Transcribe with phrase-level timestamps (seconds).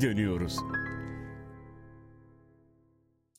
[0.00, 0.56] geri dönüyoruz.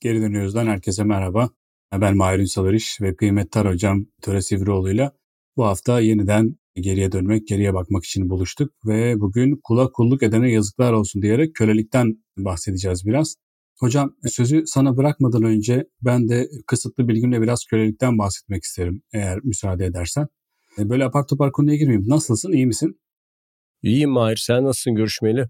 [0.02, 1.50] Geri dönüyoruzdan herkese merhaba.
[1.94, 2.66] Ben Mahir Ünsal
[3.02, 5.12] ve kıymetli hocam Töre Sivrioğlu'yla
[5.58, 10.94] bu hafta yeniden geriye dönmek, geriye bakmak için buluştuk ve bugün kula kulluk edene yazıklar
[10.94, 13.36] olsun diyerek kölelikten bahsedeceğiz biraz.
[13.80, 19.86] Hocam sözü sana bırakmadan önce ben de kısıtlı bilgimle biraz kölelikten bahsetmek isterim eğer müsaade
[19.86, 20.28] edersen.
[20.78, 22.10] E, böyle apar topar konuya girmeyeyim.
[22.10, 23.00] Nasılsın, iyi misin?
[23.84, 25.50] İyiyim Mahir, sen nasılsın görüşmeli?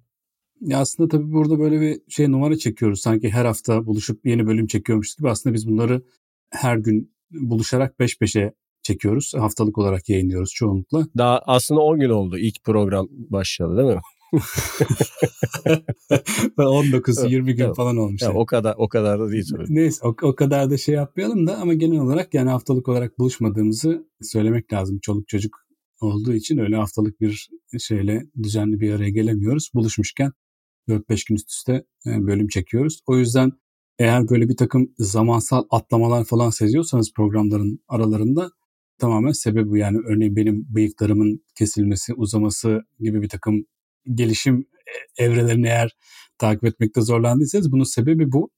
[0.62, 3.02] Ya aslında tabii burada böyle bir şey numara çekiyoruz.
[3.02, 5.30] Sanki her hafta buluşup yeni bölüm çekiyormuş gibi.
[5.30, 6.02] Aslında biz bunları
[6.50, 9.34] her gün buluşarak peş peşe çekiyoruz.
[9.38, 11.08] Haftalık olarak yayınlıyoruz çoğunlukla.
[11.18, 14.02] Daha aslında 10 gün oldu ilk program başladı değil mi?
[16.58, 18.22] 19-20 gün falan olmuş.
[18.22, 19.66] Ya, o kadar o kadar da değil tabii.
[19.70, 24.08] Neyse o, o kadar da şey yapmayalım da ama genel olarak yani haftalık olarak buluşmadığımızı
[24.22, 25.00] söylemek lazım.
[25.02, 25.58] Çoluk çocuk
[26.02, 27.50] olduğu için öyle haftalık bir
[27.80, 29.72] şeyle düzenli bir araya gelemiyoruz.
[29.74, 30.32] Buluşmuşken
[30.90, 31.74] 4-5 gün üst üste
[32.06, 33.02] e, bölüm çekiyoruz.
[33.08, 33.52] O yüzden
[34.00, 38.52] eğer böyle bir takım zamansal atlamalar falan seziyorsanız programların aralarında
[39.00, 43.66] tamamen sebebi yani örneğin benim bıyıklarımın kesilmesi, uzaması gibi bir takım
[44.14, 44.66] gelişim
[45.18, 45.96] e, evrelerini eğer
[46.38, 48.50] takip etmekte zorlandıysanız bunun sebebi bu.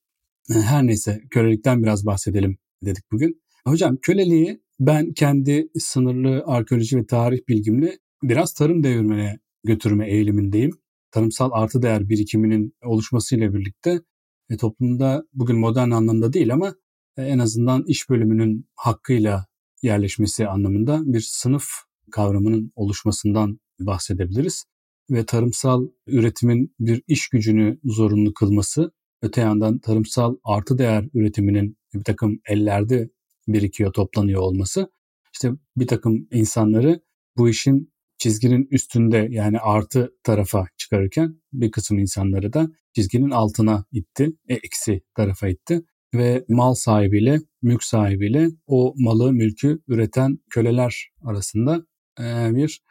[0.50, 3.42] E, her neyse kölelikten biraz bahsedelim dedik bugün.
[3.68, 10.81] Hocam köleliği ben kendi sınırlı arkeoloji ve tarih bilgimle biraz tarım devirmene götürme eğilimindeyim.
[11.12, 14.02] Tarımsal artı değer birikiminin oluşmasıyla birlikte
[14.50, 16.76] e, toplumda bugün modern anlamda değil ama
[17.18, 19.46] e, en azından iş bölümünün hakkıyla
[19.82, 21.66] yerleşmesi anlamında bir sınıf
[22.12, 24.66] kavramının oluşmasından bahsedebiliriz.
[25.10, 32.04] Ve tarımsal üretimin bir iş gücünü zorunlu kılması, öte yandan tarımsal artı değer üretiminin bir
[32.04, 33.10] takım ellerde
[33.48, 34.92] birikiyor, toplanıyor olması,
[35.34, 37.02] işte bir takım insanları
[37.38, 37.91] bu işin
[38.22, 45.02] çizginin üstünde yani artı tarafa çıkarırken bir kısım insanları da çizginin altına itti, e, eksi
[45.16, 45.82] tarafa itti
[46.14, 51.86] ve mal sahibiyle, mülk sahibiyle o malı, mülkü üreten köleler arasında
[52.20, 52.84] e, bir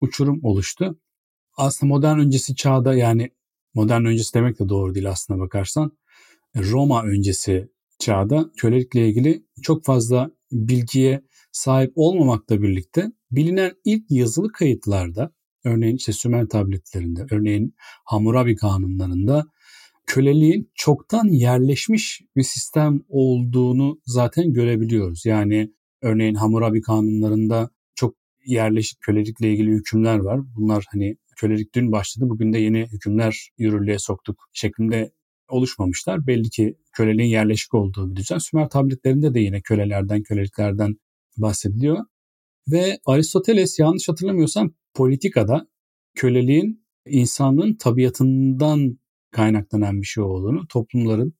[0.00, 1.00] uçurum oluştu.
[1.56, 3.30] Aslında modern öncesi çağda yani
[3.74, 5.98] modern öncesi demek de doğru değil aslına bakarsan.
[6.56, 7.68] Roma öncesi
[7.98, 15.32] çağda kölelikle ilgili çok fazla bilgiye sahip olmamakla birlikte bilinen ilk yazılı kayıtlarda
[15.64, 17.74] örneğin işte Sümer tabletlerinde, örneğin
[18.04, 19.44] Hammurabi kanunlarında
[20.06, 25.26] köleliğin çoktan yerleşmiş bir sistem olduğunu zaten görebiliyoruz.
[25.26, 28.14] Yani örneğin Hammurabi kanunlarında çok
[28.46, 30.40] yerleşik kölelikle ilgili hükümler var.
[30.56, 35.12] Bunlar hani kölelik dün başladı bugün de yeni hükümler yürürlüğe soktuk şeklinde
[35.48, 36.26] oluşmamışlar.
[36.26, 38.38] Belli ki köleliğin yerleşik olduğu bir düzen.
[38.38, 40.96] Sümer tabletlerinde de yine kölelerden, köleliklerden
[41.36, 41.98] bahsediliyor.
[42.72, 45.66] Ve Aristoteles yanlış hatırlamıyorsam politikada
[46.14, 48.98] köleliğin insanlığın tabiatından
[49.30, 51.34] kaynaklanan bir şey olduğunu, toplumların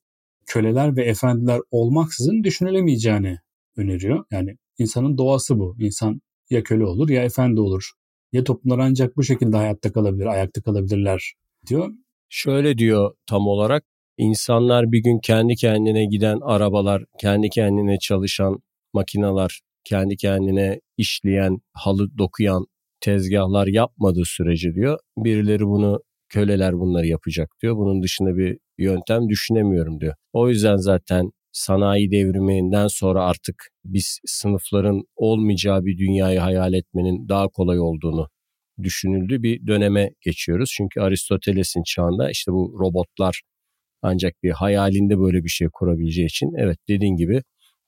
[0.45, 3.37] köleler ve efendiler olmaksızın düşünülemeyeceğini
[3.77, 4.25] öneriyor.
[4.31, 5.75] Yani insanın doğası bu.
[5.79, 7.91] İnsan ya köle olur ya efendi olur.
[8.31, 11.33] Ya toplumlar ancak bu şekilde hayatta kalabilir, ayakta kalabilirler
[11.67, 11.91] diyor.
[12.29, 13.83] Şöyle diyor tam olarak
[14.21, 18.59] İnsanlar bir gün kendi kendine giden arabalar, kendi kendine çalışan
[18.93, 22.65] makineler, kendi kendine işleyen, halı dokuyan
[23.01, 24.99] tezgahlar yapmadığı sürece diyor.
[25.17, 25.99] Birileri bunu
[26.29, 27.75] köleler bunları yapacak diyor.
[27.77, 30.13] Bunun dışında bir yöntem düşünemiyorum diyor.
[30.33, 33.55] O yüzden zaten sanayi devriminden sonra artık
[33.85, 38.27] biz sınıfların olmayacağı bir dünyayı hayal etmenin daha kolay olduğunu
[38.83, 40.73] düşünüldü bir döneme geçiyoruz.
[40.77, 43.41] Çünkü Aristoteles'in çağında işte bu robotlar
[44.01, 47.41] ancak bir hayalinde böyle bir şey kurabileceği için evet dediğin gibi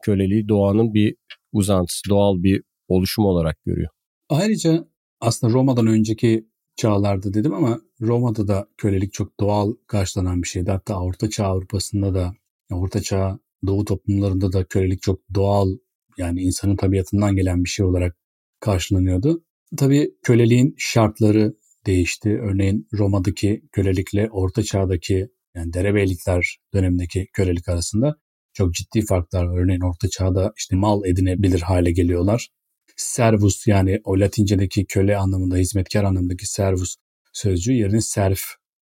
[0.04, 1.16] köleliği doğanın bir
[1.54, 3.90] uzantısı, doğal bir oluşum olarak görüyor.
[4.30, 4.88] Ayrıca
[5.22, 10.72] aslında Roma'dan önceki çağlarda dedim ama Roma'da da kölelik çok doğal karşılanan bir şeydi.
[10.72, 12.34] Hatta Orta Çağ Avrupa'sında da,
[12.72, 15.78] Orta Çağ Doğu toplumlarında da kölelik çok doğal
[16.18, 18.18] yani insanın tabiatından gelen bir şey olarak
[18.60, 19.44] karşılanıyordu.
[19.78, 22.40] Tabii köleliğin şartları değişti.
[22.42, 28.16] Örneğin Roma'daki kölelikle Orta Çağ'daki yani derebeylikler dönemindeki kölelik arasında
[28.54, 29.62] çok ciddi farklar.
[29.62, 32.50] Örneğin Orta Çağ'da işte mal edinebilir hale geliyorlar.
[32.98, 36.96] Servus yani o Latincedeki köle anlamında, hizmetkar anlamındaki servus
[37.34, 38.42] sözcüğü yerini serf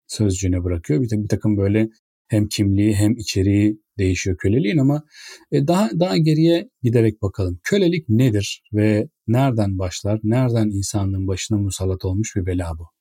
[0.07, 1.03] sözcüğüne bırakıyor.
[1.03, 1.89] Bir, bir takım böyle
[2.29, 5.03] hem kimliği hem içeriği değişiyor köleliğin ama
[5.53, 7.61] e, daha daha geriye giderek bakalım.
[7.63, 10.21] Kölelik nedir ve nereden başlar?
[10.23, 12.96] Nereden insanlığın başına musallat olmuş bir bela bu?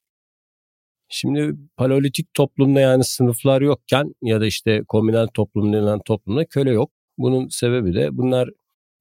[1.09, 6.91] Şimdi paleolitik toplumda yani sınıflar yokken ya da işte komünel toplum denilen toplumda köle yok.
[7.17, 8.49] Bunun sebebi de bunlar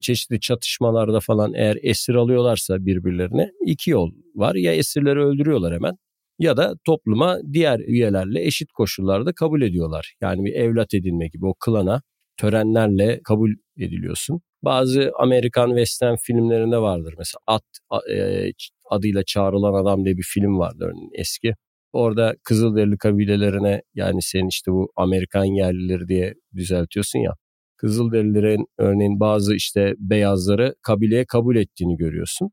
[0.01, 4.55] çeşitli çatışmalarda falan eğer esir alıyorlarsa birbirlerine iki yol var.
[4.55, 5.93] Ya esirleri öldürüyorlar hemen
[6.39, 10.13] ya da topluma diğer üyelerle eşit koşullarda kabul ediyorlar.
[10.21, 12.01] Yani bir evlat edinme gibi o klana
[12.37, 14.41] törenlerle kabul ediliyorsun.
[14.63, 17.15] Bazı Amerikan western filmlerinde vardır.
[17.17, 17.63] Mesela At
[18.11, 18.49] e,
[18.89, 21.53] adıyla çağrılan adam diye bir film vardı örneğin eski.
[21.95, 27.31] Orada Kızılderili kabilelerine yani sen işte bu Amerikan yerlileri diye düzeltiyorsun ya.
[27.77, 32.51] Kızılderililerin örneğin bazı işte beyazları kabileye kabul ettiğini görüyorsun.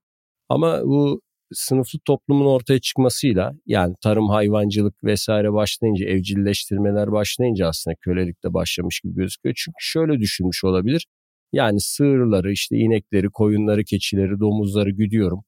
[0.48, 1.20] Ama bu
[1.52, 9.00] sınıflı toplumun ortaya çıkmasıyla yani tarım, hayvancılık vesaire başlayınca, evcilleştirmeler başlayınca aslında kölelik de başlamış
[9.00, 9.54] gibi gözüküyor.
[9.58, 11.06] Çünkü şöyle düşünmüş olabilir.
[11.52, 15.44] Yani sığırları, işte inekleri, koyunları, keçileri, domuzları güdüyorum.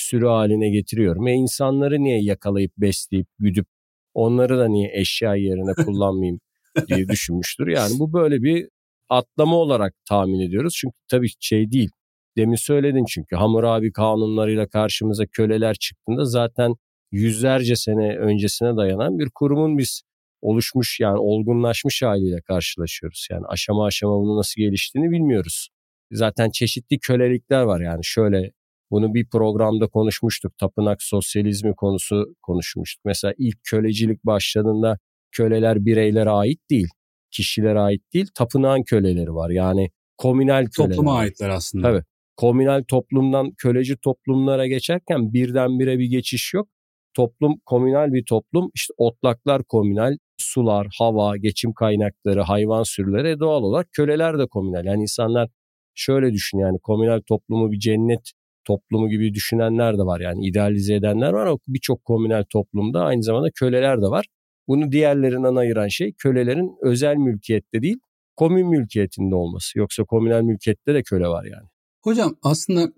[0.00, 1.28] Sürü haline getiriyorum.
[1.28, 3.66] E insanları niye yakalayıp besleyip güdüp
[4.14, 6.40] onları da niye eşya yerine kullanmayayım
[6.88, 7.66] diye düşünmüştür.
[7.66, 8.68] Yani bu böyle bir
[9.08, 10.74] atlama olarak tahmin ediyoruz.
[10.76, 11.90] Çünkü tabii şey değil.
[12.36, 16.74] Demin söyledin çünkü Hammurabi kanunlarıyla karşımıza köleler çıktığında zaten
[17.12, 20.02] yüzlerce sene öncesine dayanan bir kurumun biz
[20.42, 23.28] oluşmuş yani olgunlaşmış haliyle karşılaşıyoruz.
[23.30, 25.68] Yani aşama aşama bunu nasıl geliştiğini bilmiyoruz.
[26.12, 28.52] Zaten çeşitli kölelikler var yani şöyle
[28.90, 30.58] bunu bir programda konuşmuştuk.
[30.58, 33.04] Tapınak sosyalizmi konusu konuşmuştuk.
[33.04, 34.98] Mesela ilk kölecilik başladığında
[35.32, 36.88] köleler bireylere ait değil.
[37.30, 38.26] Kişilere ait değil.
[38.34, 39.50] Tapınağın köleleri var.
[39.50, 40.96] Yani komünel köleler.
[40.96, 41.88] Topluma aitler aslında.
[41.88, 42.02] Tabii.
[42.36, 46.68] Komünel toplumdan köleci toplumlara geçerken birdenbire bir geçiş yok.
[47.14, 48.70] Toplum komünel bir toplum.
[48.74, 54.84] İşte otlaklar komünel, sular, hava, geçim kaynakları, hayvan sürüleri doğal olarak köleler de komünel.
[54.84, 55.48] Yani insanlar
[55.94, 58.32] şöyle düşün yani komünel toplumu bir cennet
[58.68, 60.20] toplumu gibi düşünenler de var.
[60.20, 64.26] Yani idealize edenler var ama birçok komünel toplumda aynı zamanda köleler de var.
[64.68, 67.98] Bunu diğerlerinden ayıran şey kölelerin özel mülkiyette değil
[68.36, 69.78] komün mülkiyetinde olması.
[69.78, 71.68] Yoksa komünel mülkiyette de köle var yani.
[72.04, 72.92] Hocam aslında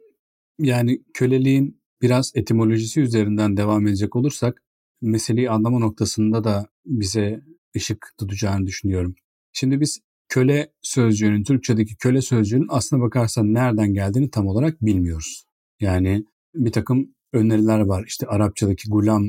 [0.58, 4.62] yani köleliğin biraz etimolojisi üzerinden devam edecek olursak
[5.00, 7.40] meseleyi anlama noktasında da bize
[7.76, 9.14] ışık tutacağını düşünüyorum.
[9.52, 15.44] Şimdi biz köle sözcüğünün, Türkçedeki köle sözcüğünün aslına bakarsan nereden geldiğini tam olarak bilmiyoruz.
[15.80, 16.24] Yani
[16.54, 18.04] bir takım öneriler var.
[18.06, 19.24] İşte Arapçadaki gulam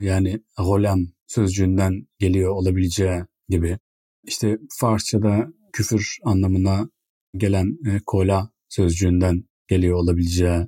[0.00, 3.78] yani golam sözcüğünden geliyor olabileceği gibi.
[4.24, 6.88] İşte Farsçada küfür anlamına
[7.36, 10.66] gelen e, kola sözcüğünden geliyor olabileceği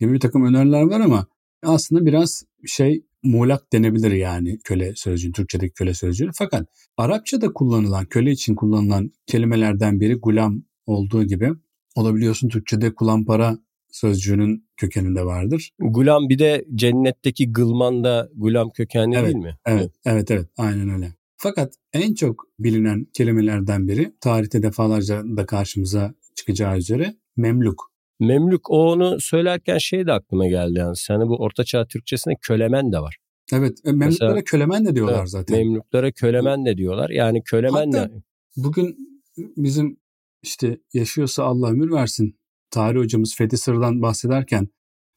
[0.00, 1.26] gibi bir takım öneriler var ama
[1.62, 6.30] aslında biraz şey muğlak denebilir yani köle sözcüğü, Türkçedeki köle sözcüğü.
[6.34, 11.50] Fakat Arapçada kullanılan, köle için kullanılan kelimelerden biri gulam olduğu gibi
[11.94, 13.58] olabiliyorsun Türkçede kulampara
[13.94, 15.70] sözcüğünün kökeninde vardır.
[15.78, 19.56] Gulam bir de cennetteki gılman da gulam kökenli evet, değil mi?
[19.66, 21.12] Evet, evet, evet, aynen öyle.
[21.36, 27.92] Fakat en çok bilinen kelimelerden biri tarihte defalarca da karşımıza çıkacağı üzere Memluk.
[28.20, 30.94] Memlük o onu söylerken şey de aklıma geldi yani.
[31.08, 33.16] Hani bu ortaçağ Türkçesinde kölemen de var.
[33.52, 35.58] Evet e, Memlüklere Mesela, kölemen de diyorlar evet, zaten.
[35.58, 37.10] Memlüklere kölemen de diyorlar.
[37.10, 38.22] Yani kölemen Hatta de.
[38.56, 38.96] bugün
[39.36, 39.96] bizim
[40.42, 42.36] işte yaşıyorsa Allah ömür versin
[42.74, 44.68] tarih hocamız Fethi Sır'dan bahsederken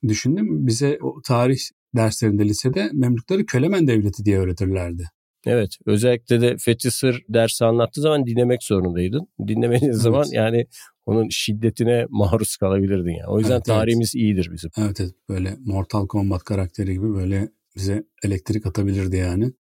[0.07, 1.59] düşündüm bize o tarih
[1.95, 5.04] derslerinde lisede Memlükleri Kölemen Devleti diye öğretirlerdi.
[5.45, 9.27] Evet özellikle de Fethi Sır dersi anlattığı zaman dinlemek zorundaydın.
[9.48, 10.01] Dinlemediğin evet.
[10.01, 10.68] zaman yani
[11.05, 13.27] onun şiddetine maruz kalabilirdin yani.
[13.27, 14.24] O yüzden evet, tarihimiz evet.
[14.24, 14.72] iyidir bizim.
[14.77, 19.53] Evet evet böyle Mortal Kombat karakteri gibi böyle bize elektrik atabilirdi yani.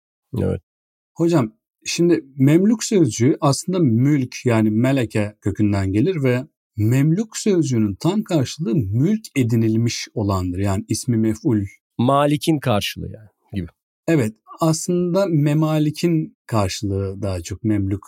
[0.43, 0.61] Evet.
[1.15, 1.53] Hocam
[1.85, 6.45] şimdi Memlük sözcüğü aslında mülk yani meleke kökünden gelir ve
[6.77, 10.59] Memlük sözcüğünün tam karşılığı mülk edinilmiş olandır.
[10.59, 11.65] Yani ismi mef'ul.
[11.99, 13.69] Malikin karşılığı yani gibi.
[14.09, 18.03] Evet aslında memalikin karşılığı daha çok memlük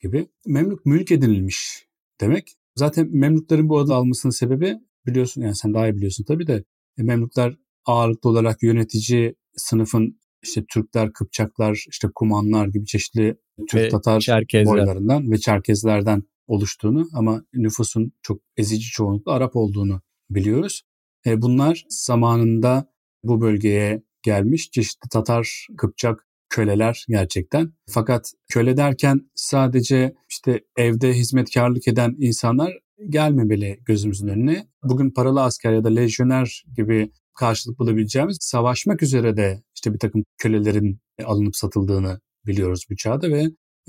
[0.00, 0.28] gibi.
[0.46, 1.86] Memlük mülk edinilmiş
[2.20, 2.54] demek.
[2.76, 4.74] Zaten memlüklerin bu adı almasının sebebi
[5.06, 6.64] biliyorsun yani sen daha iyi biliyorsun tabii de
[6.98, 13.36] e, memlükler ağırlıklı olarak yönetici sınıfın işte Türkler, Kıpçaklar, işte Kumanlar gibi çeşitli
[13.68, 14.74] Türk ve Tatar Çerkezler.
[14.74, 20.00] boylarından ve Çerkezlerden oluştuğunu ama nüfusun çok ezici çoğunlukla Arap olduğunu
[20.30, 20.82] biliyoruz.
[21.26, 27.72] E, bunlar zamanında bu bölgeye gelmiş çeşitli Tatar, Kıpçak köleler gerçekten.
[27.90, 32.78] Fakat köle derken sadece işte evde hizmetkarlık eden insanlar
[33.08, 34.68] gelmemeli gözümüzün önüne.
[34.82, 40.24] Bugün paralı asker ya da lejyoner gibi karşılık bulabileceğimiz savaşmak üzere de işte bir takım
[40.38, 43.44] kölelerin alınıp satıldığını biliyoruz bu çağda ve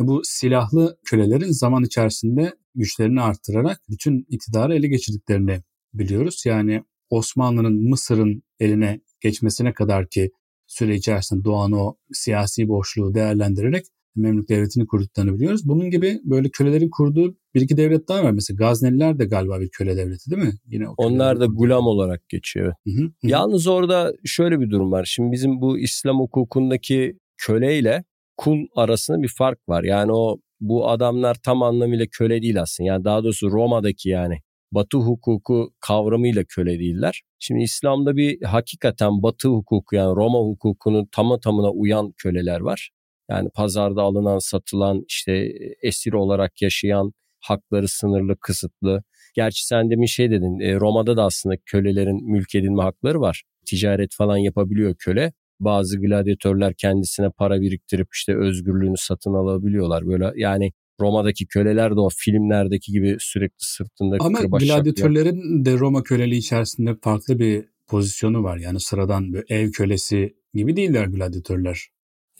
[0.07, 5.61] bu silahlı kölelerin zaman içerisinde güçlerini arttırarak bütün iktidarı ele geçirdiklerini
[5.93, 6.43] biliyoruz.
[6.45, 10.31] Yani Osmanlı'nın Mısır'ın eline geçmesine kadar ki
[10.67, 15.61] süre içerisinde doğan o siyasi boşluğu değerlendirerek Memlük Devleti'ni kurduklarını biliyoruz.
[15.65, 18.31] Bunun gibi böyle kölelerin kurduğu bir iki devlet daha var.
[18.31, 20.53] Mesela Gazneliler de galiba bir köle devleti değil mi?
[20.65, 22.73] Yine Onlar da gulam olarak geçiyor.
[22.87, 23.11] Hı hı, hı.
[23.23, 25.05] Yalnız orada şöyle bir durum var.
[25.05, 28.03] Şimdi bizim bu İslam hukukundaki köleyle
[28.39, 29.83] kul arasında bir fark var.
[29.83, 32.87] Yani o bu adamlar tam anlamıyla köle değil aslında.
[32.87, 34.37] Yani daha doğrusu Roma'daki yani
[34.71, 37.21] Batı hukuku kavramıyla köle değiller.
[37.39, 42.89] Şimdi İslam'da bir hakikaten Batı hukuku yani Roma hukukunun tamı tamına uyan köleler var.
[43.29, 45.51] Yani pazarda alınan, satılan, işte
[45.83, 49.03] esir olarak yaşayan, hakları sınırlı, kısıtlı.
[49.35, 53.43] Gerçi sen demin şey dedin, e, Roma'da da aslında kölelerin mülk edinme hakları var.
[53.65, 55.33] Ticaret falan yapabiliyor köle.
[55.59, 60.07] Bazı gladyatörler kendisine para biriktirip işte özgürlüğünü satın alabiliyorlar.
[60.07, 66.39] Böyle yani Roma'daki köleler de o filmlerdeki gibi sürekli sırtında Ama gladyatörlerin de Roma köleliği
[66.39, 68.57] içerisinde farklı bir pozisyonu var.
[68.57, 71.89] Yani sıradan bir ev kölesi gibi değiller gladyatörler.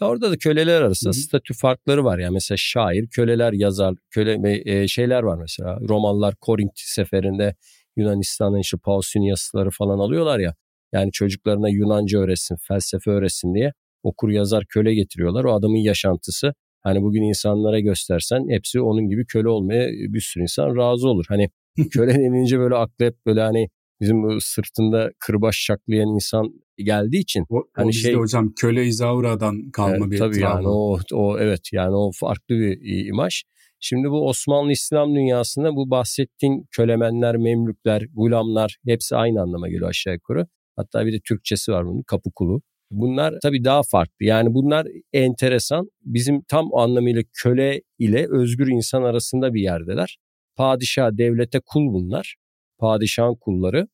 [0.02, 1.20] Ya orada da köleler arasında Hı-hı.
[1.20, 2.20] statü farkları var.
[2.20, 5.80] Yani mesela şair, köleler, yazar, köle e, şeyler var mesela.
[5.90, 7.56] Romalılar Korint seferinde
[7.98, 10.56] Yunanistan'ın işte Pausiniasları falan alıyorlar ya.
[10.94, 15.44] Yani çocuklarına Yunanca öğretsin, felsefe öğretsin diye okur yazar köle getiriyorlar.
[15.44, 20.76] O adamın yaşantısı hani bugün insanlara göstersen hepsi onun gibi köle olmaya bir sürü insan
[20.76, 21.26] razı olur.
[21.30, 21.50] Hani
[21.92, 23.70] köle denince böyle aklı hep böyle hani
[24.02, 29.96] bizim sırtında kırbaç çaklayan insan geldiği için o, hani o şey hocam köle İzaura'dan kalma
[29.96, 30.56] evet, bir tabii travma.
[30.56, 33.44] yani o o evet yani o farklı bir imaj.
[33.80, 40.14] Şimdi bu Osmanlı İslam dünyasında bu bahsettiğin kölemenler, memlükler, gulamlar hepsi aynı anlama geliyor aşağı
[40.14, 40.48] yukarı.
[40.80, 42.62] Hatta bir de Türkçesi var bunun kapı kulu.
[42.92, 44.26] Bunlar tabii daha farklı.
[44.26, 45.90] Yani bunlar enteresan.
[46.02, 50.18] Bizim tam anlamıyla köle ile özgür insan arasında bir yerdeler.
[50.56, 52.36] Padişah, devlete kul bunlar.
[52.78, 53.88] Padişahın kulları.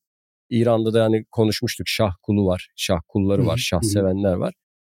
[0.49, 4.53] İran'da da yani konuşmuştuk şah kulu var, şah kulları var, şah sevenler var.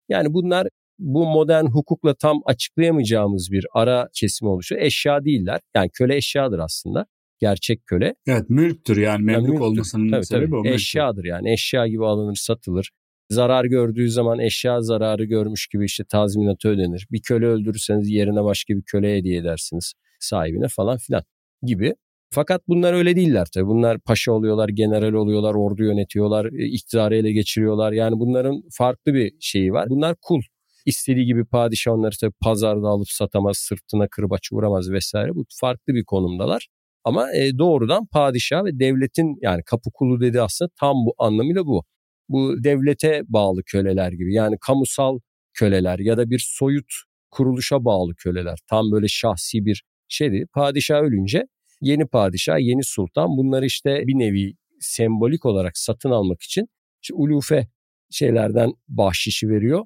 [0.09, 0.67] Yani bunlar
[0.99, 4.81] bu modern hukukla tam açıklayamayacağımız bir ara kesim oluşuyor.
[4.81, 5.61] Eşya değiller.
[5.75, 7.05] Yani köle eşyadır aslında.
[7.41, 8.15] Gerçek köle.
[8.27, 10.55] Evet mülktür yani memlük yani olmasının tabii, sebebi tabii.
[10.55, 10.65] o.
[10.65, 12.91] Eşyadır yani eşya gibi alınır satılır.
[13.29, 17.07] Zarar gördüğü zaman eşya zararı görmüş gibi işte tazminatı ödenir.
[17.11, 21.23] Bir köle öldürürseniz yerine başka bir köle hediye edersiniz sahibine falan filan
[21.63, 21.93] gibi.
[22.33, 23.67] Fakat bunlar öyle değiller tabii.
[23.67, 27.91] Bunlar paşa oluyorlar, general oluyorlar, ordu yönetiyorlar, e, iktidarı ele geçiriyorlar.
[27.91, 29.89] Yani bunların farklı bir şeyi var.
[29.89, 30.41] Bunlar kul.
[30.85, 35.35] İstediği gibi padişah onları tabii pazarda alıp satamaz, sırtına kırbaç vuramaz vesaire.
[35.35, 36.67] Bu farklı bir konumdalar.
[37.03, 41.83] Ama e, doğrudan padişah ve devletin yani kapı kulu dedi aslında tam bu anlamıyla bu.
[42.29, 45.19] Bu devlete bağlı köleler gibi yani kamusal
[45.53, 46.93] köleler ya da bir soyut
[47.31, 48.59] kuruluşa bağlı köleler.
[48.69, 50.45] Tam böyle şahsi bir şeydi.
[50.53, 51.47] Padişah ölünce
[51.81, 56.67] yeni padişah, yeni sultan bunları işte bir nevi sembolik olarak satın almak için
[57.01, 57.67] işte ulufe
[58.09, 59.85] şeylerden bahşişi veriyor.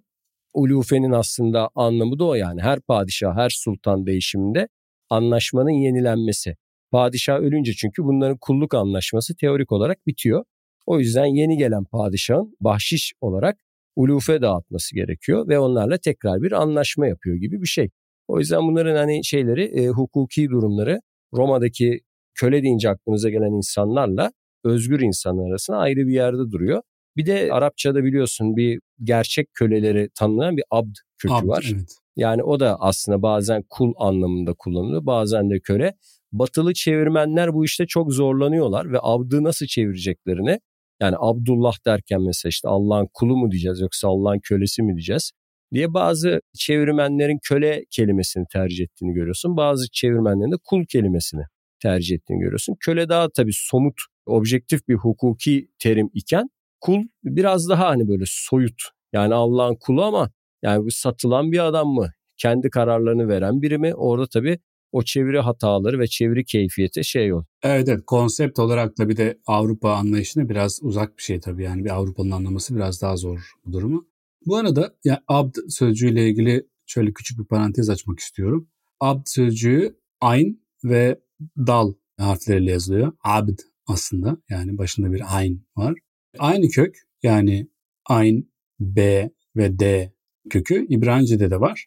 [0.54, 4.68] Ulufenin aslında anlamı da o yani her padişah, her sultan değişiminde
[5.10, 6.56] anlaşmanın yenilenmesi.
[6.92, 10.44] Padişah ölünce çünkü bunların kulluk anlaşması teorik olarak bitiyor.
[10.86, 13.58] O yüzden yeni gelen padişahın bahşiş olarak
[13.96, 17.90] ulufe dağıtması gerekiyor ve onlarla tekrar bir anlaşma yapıyor gibi bir şey.
[18.28, 21.02] O yüzden bunların hani şeyleri e, hukuki durumları
[21.34, 22.00] Roma'daki
[22.36, 24.32] köle deyince aklınıza gelen insanlarla
[24.64, 26.82] özgür insanlar arasında ayrı bir yerde duruyor.
[27.18, 31.72] Bir de Arapçada biliyorsun bir gerçek köleleri tanımlayan bir abd kökü abd, var.
[31.76, 31.98] Evet.
[32.16, 35.94] Yani o da aslında bazen kul anlamında kullanılıyor, bazen de köle.
[36.40, 40.60] Batılı çevirmenler bu işte çok zorlanıyorlar ve abdı nasıl çevireceklerini
[41.02, 45.32] yani Abdullah derken mesela işte Allah'ın kulu mu diyeceğiz yoksa Allah'ın kölesi mi diyeceğiz
[45.74, 49.58] diye bazı çevirmenlerin köle kelimesini tercih ettiğini görüyorsun.
[49.58, 51.42] Bazı çevirmenlerin de kul kelimesini
[51.82, 52.76] tercih ettiğini görüyorsun.
[52.80, 53.94] Köle daha tabii somut,
[54.26, 56.50] objektif bir hukuki terim iken
[56.82, 58.82] kul biraz daha hani böyle soyut.
[59.14, 60.30] Yani Allah'ın kulu ama
[60.64, 62.10] yani bu satılan bir adam mı?
[62.38, 63.96] Kendi kararlarını veren biri mi?
[63.96, 64.60] Orada tabii
[64.96, 67.46] o çeviri hataları ve çeviri keyfiyeti şey yok.
[67.64, 71.86] Evet evet konsept olarak da bir de Avrupa anlayışına biraz uzak bir şey tabii yani
[71.86, 74.08] bir Avrupa'nın anlaması biraz daha zor bu durumu.
[74.46, 78.70] Bu arada ya abd sözcüğüyle ilgili şöyle küçük bir parantez açmak istiyorum.
[79.00, 81.20] Abd sözcüğü ayn ve
[81.58, 83.14] dal harfleriyle yazılıyor.
[83.24, 85.96] Abd aslında yani başında bir ayn var.
[86.40, 87.68] Aynı kök yani
[88.06, 88.44] ayn,
[88.80, 90.14] b ve d
[90.50, 91.86] kökü İbranice'de de var.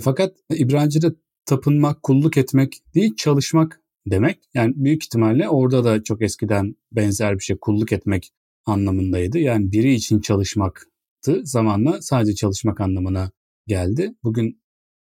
[0.00, 1.14] Fakat İbranice'de
[1.46, 4.38] tapınmak, kulluk etmek değil çalışmak demek.
[4.54, 8.32] Yani büyük ihtimalle orada da çok eskiden benzer bir şey kulluk etmek
[8.66, 9.38] anlamındaydı.
[9.38, 11.40] Yani biri için çalışmaktı.
[11.44, 13.30] Zamanla sadece çalışmak anlamına
[13.66, 14.14] geldi.
[14.24, 14.60] Bugün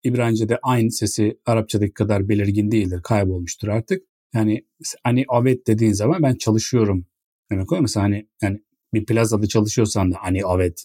[0.03, 3.01] İbranice'de aynı sesi Arapçadaki kadar belirgin değildir.
[3.03, 4.03] Kaybolmuştur artık.
[4.33, 4.65] Yani
[5.03, 7.05] hani avet dediğin zaman ben çalışıyorum
[7.51, 7.81] demek o.
[7.81, 8.61] Mesela hani yani
[8.93, 10.83] bir plazada çalışıyorsan da hani avet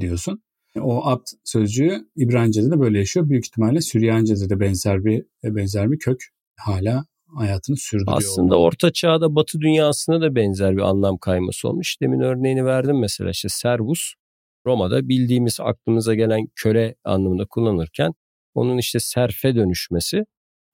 [0.00, 0.42] diyorsun.
[0.80, 3.28] O abd sözcüğü İbranice'de de böyle yaşıyor.
[3.28, 6.20] Büyük ihtimalle Süryanice'de de benzer bir benzer bir kök
[6.56, 7.04] hala
[7.36, 8.18] hayatını sürdürüyor.
[8.18, 12.00] Aslında Orta Çağ'da Batı dünyasında da benzer bir anlam kayması olmuş.
[12.00, 14.14] Demin örneğini verdim mesela işte servus
[14.66, 18.12] Roma'da bildiğimiz aklımıza gelen köle anlamında kullanırken
[18.54, 20.24] onun işte serfe dönüşmesi.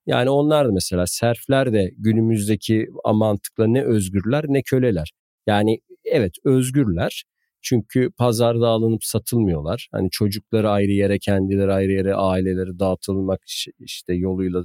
[0.05, 5.11] Yani onlar da mesela serfler de günümüzdeki mantıkla ne özgürler ne köleler.
[5.47, 7.23] Yani evet özgürler
[7.61, 9.87] çünkü pazarda alınıp satılmıyorlar.
[9.91, 13.39] Hani çocukları ayrı yere, kendileri ayrı yere, aileleri dağıtılmak
[13.79, 14.63] işte yoluyla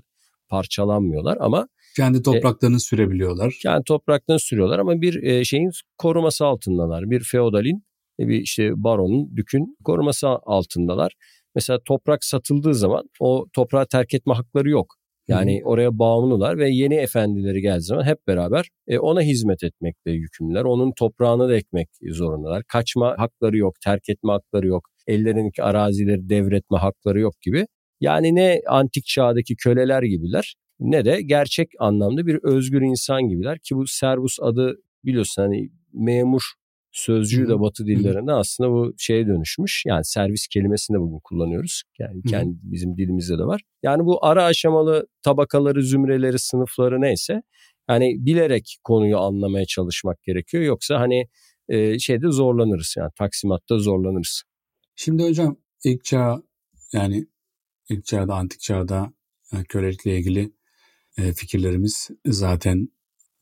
[0.49, 3.55] parçalanmıyorlar ama kendi e, topraklarını e, sürebiliyorlar.
[3.63, 7.11] Kendi topraklarını sürüyorlar ama bir e, şeyin koruması altındalar.
[7.11, 7.85] Bir feodalin,
[8.21, 11.13] e, bir işte baronun, dükün koruması altındalar.
[11.55, 14.95] Mesela toprak satıldığı zaman o toprağı terk etme hakları yok.
[15.29, 15.67] Yani hmm.
[15.67, 20.65] oraya bağımlılar ve yeni efendileri geldiği zaman hep beraber e, ona hizmet etmekle yükümlüler.
[20.65, 22.63] Onun toprağını da ekmek zorundalar.
[22.65, 24.89] Kaçma hakları yok, terk etme hakları yok.
[25.07, 27.67] Ellerindeki arazileri devretme hakları yok gibi.
[28.01, 33.77] Yani ne antik çağdaki köleler gibiler ne de gerçek anlamda bir özgür insan gibiler ki
[33.77, 36.43] bu servus adı biliyorsun hani memur
[36.97, 39.83] sözcüğü de batı dillerinde aslında bu şeye dönüşmüş.
[39.87, 41.83] Yani servis kelimesini de bugün kullanıyoruz.
[41.99, 43.61] Yani kendi bizim dilimizde de var.
[43.83, 47.43] Yani bu ara aşamalı tabakaları, zümreleri, sınıfları neyse
[47.89, 50.63] yani bilerek konuyu anlamaya çalışmak gerekiyor.
[50.63, 51.29] Yoksa hani
[51.69, 54.43] e, şeyde zorlanırız yani taksimatta zorlanırız.
[54.97, 56.43] Şimdi hocam ilk çağ
[56.93, 57.27] yani
[57.91, 59.13] ilk çağda, antik çağda
[59.53, 60.53] yani kölelikle ilgili
[61.19, 62.89] e, fikirlerimiz zaten,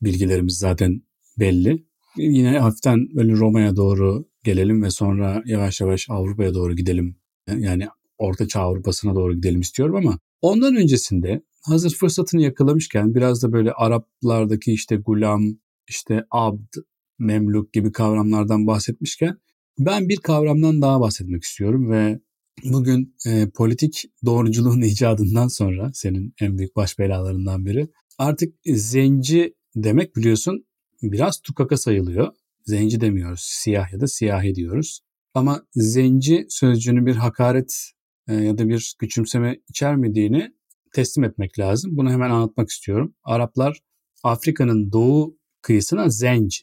[0.01, 1.01] bilgilerimiz zaten
[1.39, 1.85] belli.
[2.17, 7.15] Yine hafiften böyle Roma'ya doğru gelelim ve sonra yavaş yavaş Avrupa'ya doğru gidelim.
[7.57, 13.51] Yani Orta Çağ Avrupa'sına doğru gidelim istiyorum ama ondan öncesinde hazır fırsatını yakalamışken biraz da
[13.51, 15.43] böyle Araplardaki işte gulam,
[15.87, 16.75] işte abd,
[17.19, 19.37] memluk gibi kavramlardan bahsetmişken
[19.79, 22.19] ben bir kavramdan daha bahsetmek istiyorum ve
[22.63, 30.15] bugün e, politik doğruculuğun icadından sonra senin en büyük baş belalarından biri artık zenci demek
[30.15, 30.65] biliyorsun
[31.01, 32.33] biraz tukaka sayılıyor.
[32.65, 33.41] Zenci demiyoruz.
[33.43, 34.99] Siyah ya da siyahi diyoruz.
[35.33, 37.91] Ama zenci sözcüğünün bir hakaret
[38.27, 40.53] e, ya da bir küçümseme içermediğini
[40.93, 41.97] teslim etmek lazım.
[41.97, 43.15] Bunu hemen anlatmak istiyorum.
[43.23, 43.79] Araplar
[44.23, 46.55] Afrika'nın doğu kıyısına zenc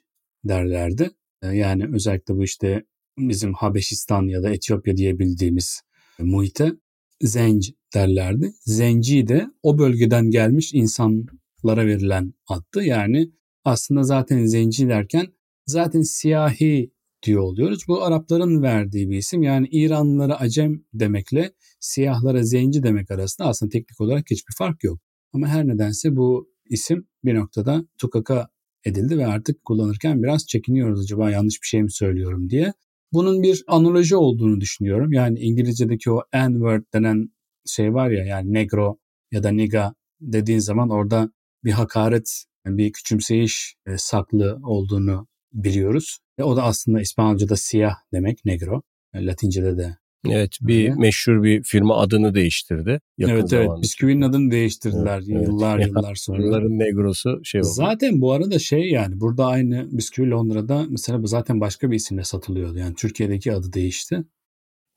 [0.45, 1.11] derlerdi.
[1.43, 2.85] E, yani özellikle bu işte
[3.19, 5.83] bizim Habeşistan ya da Etiyopya diye bildiğimiz
[6.19, 6.73] muhite
[7.21, 8.53] zenc derlerdi.
[8.65, 12.85] Zenci de o bölgeden gelmiş insanlara verilen addı.
[12.85, 13.31] Yani
[13.65, 15.27] aslında zaten zenci derken
[15.67, 16.91] zaten siyahi
[17.23, 17.85] diyor oluyoruz.
[17.89, 19.43] Bu Arapların verdiği bir isim.
[19.43, 25.01] Yani İranlılara acem demekle siyahlara zenci demek arasında aslında teknik olarak hiçbir fark yok.
[25.33, 28.49] Ama her nedense bu isim bir noktada tukaka
[28.85, 32.73] edildi ve artık kullanırken biraz çekiniyoruz acaba yanlış bir şey mi söylüyorum diye.
[33.13, 35.13] Bunun bir analoji olduğunu düşünüyorum.
[35.13, 37.29] Yani İngilizce'deki o N-word denen
[37.67, 38.99] şey var ya yani negro
[39.33, 41.31] ya da niga dediğin zaman orada
[41.65, 46.19] bir hakaret bir küçümseyiş e, saklı olduğunu biliyoruz.
[46.39, 48.83] Ve o da aslında İspanyolca'da siyah demek negro.
[49.15, 49.97] E, Latince'de de
[50.31, 50.95] Evet bir Öyle.
[50.95, 53.01] meşhur bir firma adını değiştirdi.
[53.19, 55.87] Yakın evet evet bisküvinin adını değiştirdiler evet, yıllar evet.
[55.87, 56.43] yıllar sonra.
[56.43, 57.69] Yılların negrosu şey oldu.
[57.69, 62.79] Zaten bu arada şey yani burada aynı bisküvi Londra'da mesela zaten başka bir isimle satılıyordu.
[62.79, 64.25] Yani Türkiye'deki adı değişti.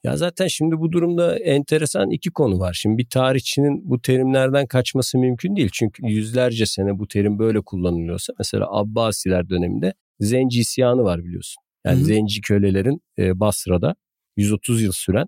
[0.06, 2.74] Ya zaten şimdi bu durumda enteresan iki konu var.
[2.74, 5.70] Şimdi bir tarihçinin bu terimlerden kaçması mümkün değil.
[5.74, 11.64] Çünkü yüzlerce sene bu terim böyle kullanılıyorsa mesela Abbasiler döneminde Zenci isyanı var biliyorsun.
[11.86, 12.06] Yani Hı-hı.
[12.06, 13.96] Zenci kölelerin e, Basra'da
[14.38, 15.28] 130 yıl süren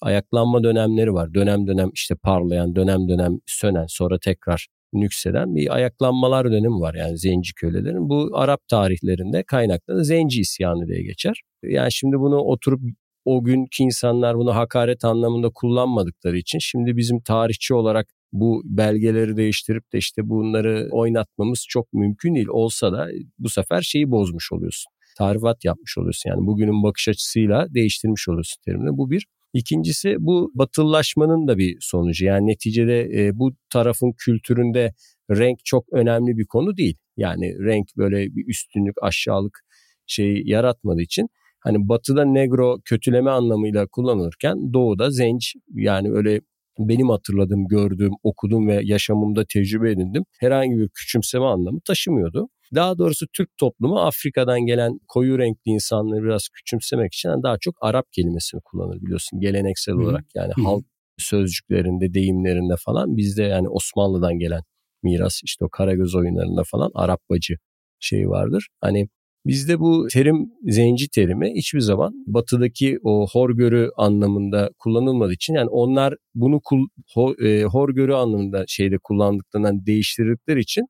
[0.00, 1.34] ayaklanma dönemleri var.
[1.34, 7.18] Dönem dönem işte parlayan, dönem dönem sönen, sonra tekrar nükseden bir ayaklanmalar dönemi var yani
[7.18, 8.08] zenci kölelerin.
[8.08, 11.42] Bu Arap tarihlerinde kaynaklı zenci isyanı diye geçer.
[11.62, 12.80] Yani şimdi bunu oturup
[13.24, 19.92] o günkü insanlar bunu hakaret anlamında kullanmadıkları için şimdi bizim tarihçi olarak bu belgeleri değiştirip
[19.92, 22.48] de işte bunları oynatmamız çok mümkün değil.
[22.50, 24.92] Olsa da bu sefer şeyi bozmuş oluyorsun.
[25.18, 26.30] Tarifat yapmış oluyorsun.
[26.30, 28.96] Yani bugünün bakış açısıyla değiştirmiş oluyorsun terimini.
[28.98, 29.26] Bu bir.
[29.52, 32.24] İkincisi bu batıllaşmanın da bir sonucu.
[32.24, 34.94] Yani neticede e, bu tarafın kültüründe
[35.30, 36.96] renk çok önemli bir konu değil.
[37.16, 39.60] Yani renk böyle bir üstünlük, aşağılık
[40.06, 41.28] şey yaratmadığı için
[41.60, 46.40] hani batıda negro kötüleme anlamıyla kullanılırken doğuda zenç yani öyle
[46.78, 50.24] benim hatırladığım, gördüğüm, okudum ve yaşamımda tecrübe edindim.
[50.40, 52.48] Herhangi bir küçümseme anlamı taşımıyordu.
[52.74, 58.12] Daha doğrusu Türk toplumu Afrika'dan gelen koyu renkli insanları biraz küçümsemek için daha çok Arap
[58.12, 59.98] kelimesini kullanır biliyorsun geleneksel Hı.
[59.98, 60.62] olarak yani Hı.
[60.62, 60.84] halk
[61.18, 64.62] sözcüklerinde, deyimlerinde falan bizde yani Osmanlı'dan gelen
[65.02, 67.54] miras işte o Karagöz oyunlarında falan Arap bacı
[68.00, 68.68] şeyi vardır.
[68.80, 69.08] Hani
[69.46, 76.14] Bizde bu terim zenci terimi hiçbir zaman batıdaki o horgörü anlamında kullanılmadığı için yani onlar
[76.34, 80.86] bunu kul, ho, e, horgörü anlamında şeyde kullandıklarından değiştirdikleri için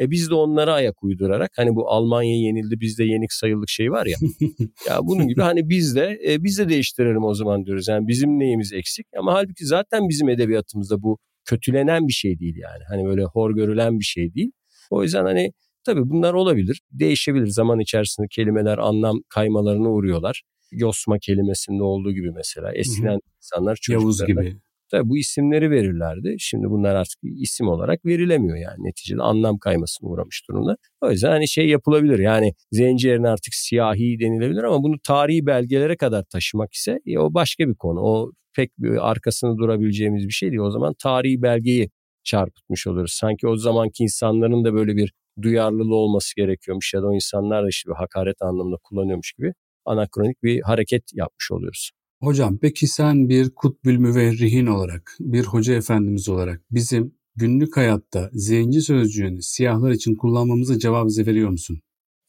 [0.00, 4.06] e biz de onlara ayak uydurarak hani bu Almanya yenildi bizde yenik sayıldık şey var
[4.06, 4.16] ya.
[4.88, 7.88] ya bunun gibi hani biz de e, biz de değiştirelim o zaman diyoruz.
[7.88, 12.84] Yani bizim neyimiz eksik ama halbuki zaten bizim edebiyatımızda bu kötülenen bir şey değil yani.
[12.88, 14.52] Hani böyle hor görülen bir şey değil.
[14.90, 15.52] O yüzden hani
[15.84, 16.80] tabii bunlar olabilir.
[16.92, 20.42] Değişebilir zaman içerisinde kelimeler anlam kaymalarına uğruyorlar.
[20.72, 22.72] Yosma kelimesinde olduğu gibi mesela.
[22.74, 24.56] Eskiden insanlar Yavuz gibi.
[24.90, 26.36] Tabii bu isimleri verirlerdi.
[26.38, 30.76] Şimdi bunlar artık isim olarak verilemiyor yani neticede anlam kaymasına uğramış durumda.
[31.00, 35.96] O yüzden hani şey yapılabilir yani zenci yerine artık siyahi denilebilir ama bunu tarihi belgelere
[35.96, 38.00] kadar taşımak ise e, o başka bir konu.
[38.00, 40.60] O pek bir arkasında durabileceğimiz bir şey değil.
[40.60, 41.90] O zaman tarihi belgeyi
[42.24, 43.12] çarpıtmış oluruz.
[43.12, 47.68] Sanki o zamanki insanların da böyle bir duyarlılığı olması gerekiyormuş ya da o insanlar da
[47.68, 49.52] işte bir hakaret anlamında kullanıyormuş gibi
[49.84, 51.90] anakronik bir hareket yapmış oluyoruz.
[52.20, 58.80] Hocam peki sen bir kutbül müverrihin olarak, bir hoca efendimiz olarak bizim günlük hayatta zenci
[58.80, 61.80] sözcüğünü siyahlar için kullanmamıza cevap veriyor musun?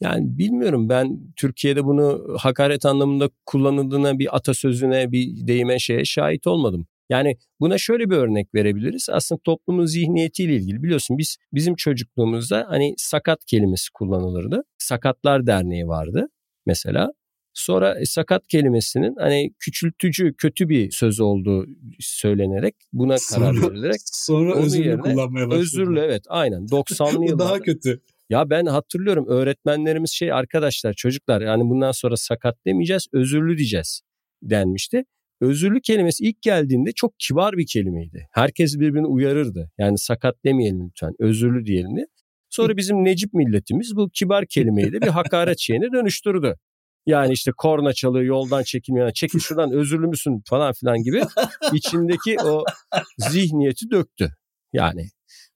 [0.02, 6.88] Yani bilmiyorum ben Türkiye'de bunu hakaret anlamında kullanıldığına bir atasözüne bir deyime şeye şahit olmadım.
[7.10, 9.08] Yani buna şöyle bir örnek verebiliriz.
[9.12, 14.63] Aslında toplumun zihniyetiyle ilgili biliyorsun biz bizim çocukluğumuzda hani sakat kelimesi kullanılırdı.
[14.78, 16.28] Sakatlar Derneği vardı
[16.66, 17.12] mesela.
[17.54, 21.66] Sonra e, sakat kelimesinin hani küçültücü kötü bir söz olduğu
[22.00, 25.62] söylenerek buna sonra, karar verilerek sonra özürlü kullanmaya başladı.
[25.62, 27.39] Özürlü evet aynen 90'lı yıllarda.
[27.39, 28.02] daha kötü.
[28.30, 34.02] Ya ben hatırlıyorum öğretmenlerimiz şey arkadaşlar çocuklar yani bundan sonra sakat demeyeceğiz özürlü diyeceğiz
[34.44, 35.04] denmişti.
[35.43, 38.27] Özürlü kelimesi ilk geldiğinde çok kibar bir kelimeydi.
[38.32, 39.71] Herkes birbirini uyarırdı.
[39.77, 42.06] Yani sakat demeyelim lütfen özürlü diyelim diye.
[42.49, 46.56] Sonra bizim Necip milletimiz bu kibar kelimeyi de bir hakaret şeyine dönüştürdü.
[47.06, 49.12] Yani işte korna çalıyor yoldan çekilmiyor.
[49.12, 51.21] Çekil şuradan özürlü müsün falan filan gibi
[51.73, 52.63] içindeki o
[53.17, 54.29] zihniyeti döktü.
[54.73, 55.06] Yani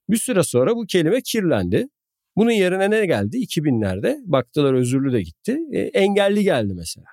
[0.09, 1.87] bir süre sonra bu kelime kirlendi.
[2.35, 3.37] Bunun yerine ne geldi?
[3.37, 5.57] 2000'lerde baktılar özürlü de gitti.
[5.71, 7.07] E, engelli geldi mesela.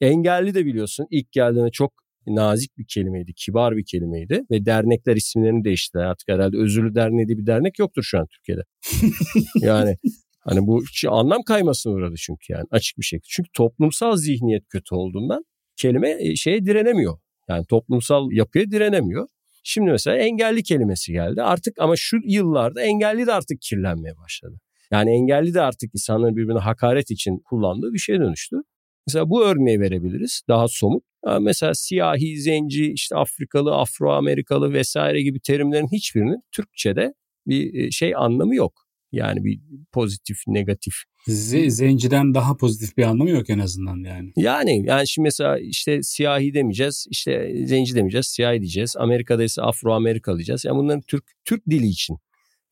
[0.00, 1.92] Engelli de biliyorsun ilk geldiğinde çok
[2.26, 6.06] nazik bir kelimeydi, kibar bir kelimeydi ve dernekler isimlerini değiştirdiler.
[6.06, 8.62] Artık herhalde özürlü derneği diye bir dernek yoktur şu an Türkiye'de.
[9.66, 9.96] yani
[10.40, 13.28] Hani bu anlam kaymasına uğradı çünkü yani açık bir şekilde.
[13.30, 15.44] Çünkü toplumsal zihniyet kötü olduğundan
[15.76, 17.18] kelime e, şeye direnemiyor.
[17.48, 19.28] Yani toplumsal yapıya direnemiyor.
[19.64, 21.42] Şimdi mesela engelli kelimesi geldi.
[21.42, 24.60] Artık ama şu yıllarda engelli de artık kirlenmeye başladı.
[24.92, 28.56] Yani engelli de artık insanların birbirine hakaret için kullandığı bir şeye dönüştü.
[29.06, 31.04] Mesela bu örneği verebiliriz daha somut.
[31.40, 37.14] Mesela siyahi, zenci, işte Afrikalı, Afro-Amerikalı vesaire gibi terimlerin hiçbirinin Türkçe'de
[37.46, 38.72] bir şey anlamı yok.
[39.12, 39.60] Yani bir
[39.92, 40.94] pozitif, negatif.
[41.28, 44.32] Z- zenciden daha pozitif bir anlamı yok en azından yani.
[44.36, 48.96] Yani yani şimdi mesela işte siyahi demeyeceğiz, işte zenci demeyeceğiz, siyahi diyeceğiz.
[48.98, 50.64] Amerika'da ise Afro Amerika diyeceğiz.
[50.64, 52.16] Yani bunların Türk Türk dili için,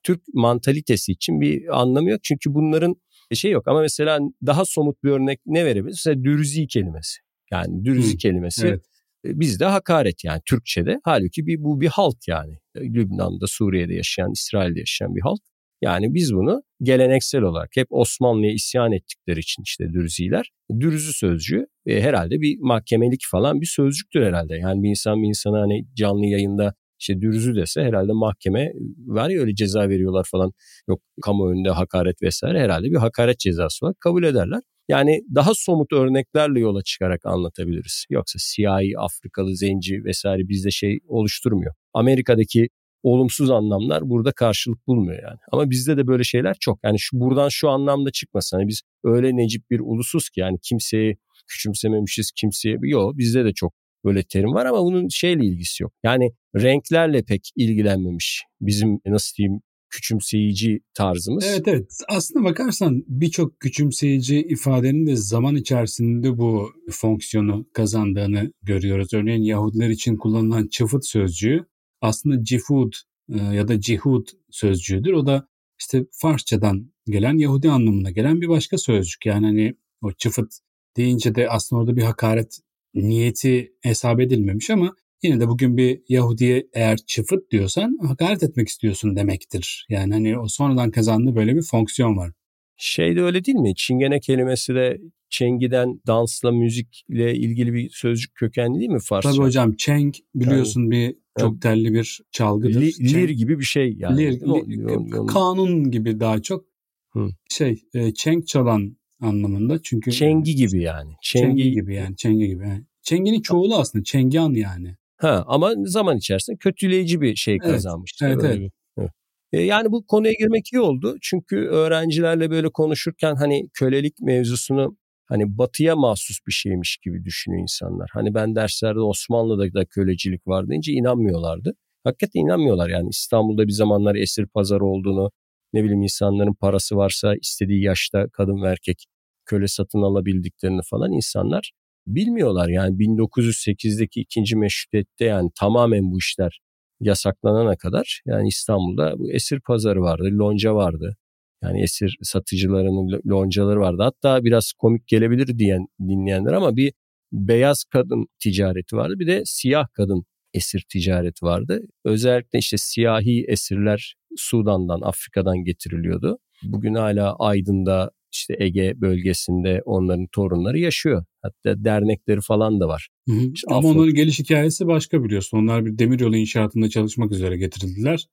[0.02, 2.20] Türk mantalitesi için bir anlamı yok.
[2.22, 2.96] Çünkü bunların
[3.34, 5.96] şey yok ama mesela daha somut bir örnek ne verebiliriz?
[6.06, 7.18] Mesela dürzi kelimesi.
[7.52, 8.84] Yani dürzi Hı, kelimesi evet.
[9.24, 11.00] E, bizde hakaret yani Türkçe'de.
[11.04, 12.58] Halbuki bir, bu bir halk yani.
[12.76, 15.40] Lübnan'da, Suriye'de yaşayan, İsrail'de yaşayan bir halk.
[15.82, 20.50] Yani biz bunu geleneksel olarak hep Osmanlı'ya isyan ettikleri için işte dürziler.
[20.80, 24.56] Dürüzü sözcüğü e, herhalde bir mahkemelik falan bir sözcüktür herhalde.
[24.56, 28.72] Yani bir insan bir insana hani canlı yayında işte dürüzü dese herhalde mahkeme
[29.06, 30.52] var ya öyle ceza veriyorlar falan.
[30.88, 34.60] Yok kamu önünde hakaret vesaire herhalde bir hakaret cezası var kabul ederler.
[34.88, 38.04] Yani daha somut örneklerle yola çıkarak anlatabiliriz.
[38.10, 41.74] Yoksa siyahi, Afrikalı, zenci vesaire bizde şey oluşturmuyor.
[41.94, 42.68] Amerika'daki
[43.02, 45.38] olumsuz anlamlar burada karşılık bulmuyor yani.
[45.52, 46.78] Ama bizde de böyle şeyler çok.
[46.84, 48.56] Yani şu buradan şu anlamda çıkmasın.
[48.56, 51.16] Hani biz öyle necip bir ulusuz ki yani kimseyi
[51.48, 52.78] küçümsememişiz kimseye.
[52.82, 53.72] Yok bizde de çok
[54.04, 55.92] böyle terim var ama bunun şeyle ilgisi yok.
[56.04, 61.44] Yani renklerle pek ilgilenmemiş bizim nasıl diyeyim küçümseyici tarzımız.
[61.48, 69.14] Evet evet aslında bakarsan birçok küçümseyici ifadenin de zaman içerisinde bu fonksiyonu kazandığını görüyoruz.
[69.14, 71.66] Örneğin Yahudiler için kullanılan çıfıt sözcüğü
[72.00, 72.92] aslında cifud
[73.32, 75.12] e, ya da cihud sözcüğüdür.
[75.12, 75.48] O da
[75.80, 79.26] işte Farsçadan gelen Yahudi anlamına gelen bir başka sözcük.
[79.26, 80.48] Yani hani o çıfıt
[80.96, 82.58] deyince de aslında orada bir hakaret
[82.94, 89.16] niyeti hesap edilmemiş ama yine de bugün bir Yahudiye eğer çıfıt diyorsan hakaret etmek istiyorsun
[89.16, 89.86] demektir.
[89.88, 92.32] Yani hani o sonradan kazandığı böyle bir fonksiyon var.
[92.76, 93.74] Şey de öyle değil mi?
[93.74, 95.00] Çingene kelimesi de
[95.30, 99.30] Çengi'den dansla, müzikle ilgili bir sözcük kökenli değil mi Farsça?
[99.30, 102.80] Tabii hocam Çeng biliyorsun yani, bir çok telli bir çalgıdır.
[102.80, 104.18] Li, lir gibi bir şey yani.
[104.18, 106.64] Lir, li, kanun gibi daha çok.
[107.12, 107.28] Hı.
[107.50, 109.82] Şey, e, çenk çalan anlamında.
[109.82, 111.12] Çünkü Çengi gibi yani.
[111.22, 112.16] Çengi, çengi gibi yani.
[112.16, 112.68] Çengi gibi.
[112.68, 112.84] Yani.
[113.02, 114.04] Çenginin çoğulu aslında.
[114.04, 114.96] Çengian yani.
[115.18, 118.12] Ha ama zaman içerisinde kötüleyici bir şey kazanmış.
[118.22, 118.72] Evet, evet.
[118.98, 119.10] Evet.
[119.52, 121.16] E, yani bu konuya girmek iyi oldu.
[121.22, 128.10] Çünkü öğrencilerle böyle konuşurken hani kölelik mevzusunu hani batıya mahsus bir şeymiş gibi düşünüyor insanlar.
[128.12, 131.74] Hani ben derslerde Osmanlı'da da kölecilik var deyince inanmıyorlardı.
[132.04, 135.30] Hakikaten inanmıyorlar yani İstanbul'da bir zamanlar esir pazarı olduğunu,
[135.72, 139.06] ne bileyim insanların parası varsa istediği yaşta kadın ve erkek
[139.46, 141.72] köle satın alabildiklerini falan insanlar
[142.14, 142.68] bilmiyorlar.
[142.68, 146.60] Yani 1908'deki ikinci meşrutiyette yani tamamen bu işler
[147.00, 151.16] yasaklanana kadar yani İstanbul'da bu esir pazarı vardı, lonca vardı.
[151.62, 154.02] Yani esir satıcılarının loncaları vardı.
[154.02, 156.92] Hatta biraz komik gelebilir diyen dinleyenler ama bir
[157.32, 159.14] beyaz kadın ticareti vardı.
[159.18, 161.80] Bir de siyah kadın esir ticareti vardı.
[162.04, 166.38] Özellikle işte siyahi esirler Sudan'dan, Afrika'dan getiriliyordu.
[166.62, 171.24] Bugün hala Aydın'da işte Ege bölgesinde onların torunları yaşıyor.
[171.42, 173.08] Hatta dernekleri falan da var.
[173.28, 173.52] Hı hı.
[173.54, 173.88] İşte Ama Afro...
[173.88, 175.58] onların geliş hikayesi başka biliyorsun.
[175.58, 178.26] Onlar bir demiryolu inşaatında çalışmak üzere getirildiler.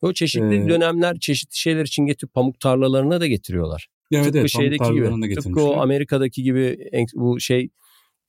[0.00, 0.68] O çeşitli ee...
[0.68, 3.88] dönemler çeşitli şeyler için getirip pamuk tarlalarına da getiriyorlar.
[4.12, 5.34] Evet, tıpkı evet, şeydeki gibi.
[5.34, 6.78] Tıpkı o Amerika'daki gibi
[7.14, 7.68] bu şey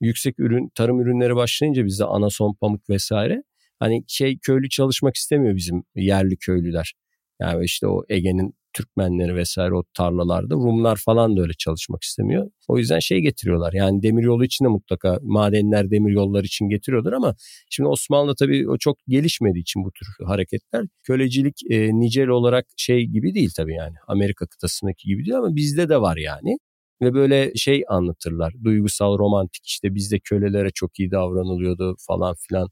[0.00, 3.42] yüksek ürün tarım ürünleri başlayınca bizde anason pamuk vesaire
[3.78, 6.94] hani şey köylü çalışmak istemiyor bizim yerli köylüler.
[7.40, 12.50] Yani işte o Ege'nin Türkmenleri vesaire o tarlalarda Rumlar falan da öyle çalışmak istemiyor.
[12.68, 17.34] O yüzden şey getiriyorlar yani demiryolu için de mutlaka madenler demiryollar için getiriyorlar ama
[17.70, 23.04] şimdi Osmanlı tabii o çok gelişmediği için bu tür hareketler kölecilik e, nicel olarak şey
[23.04, 26.58] gibi değil tabii yani Amerika kıtasındaki gibi değil ama bizde de var yani
[27.02, 28.52] ve böyle şey anlatırlar.
[28.64, 32.68] Duygusal, romantik işte bizde kölelere çok iyi davranılıyordu falan filan.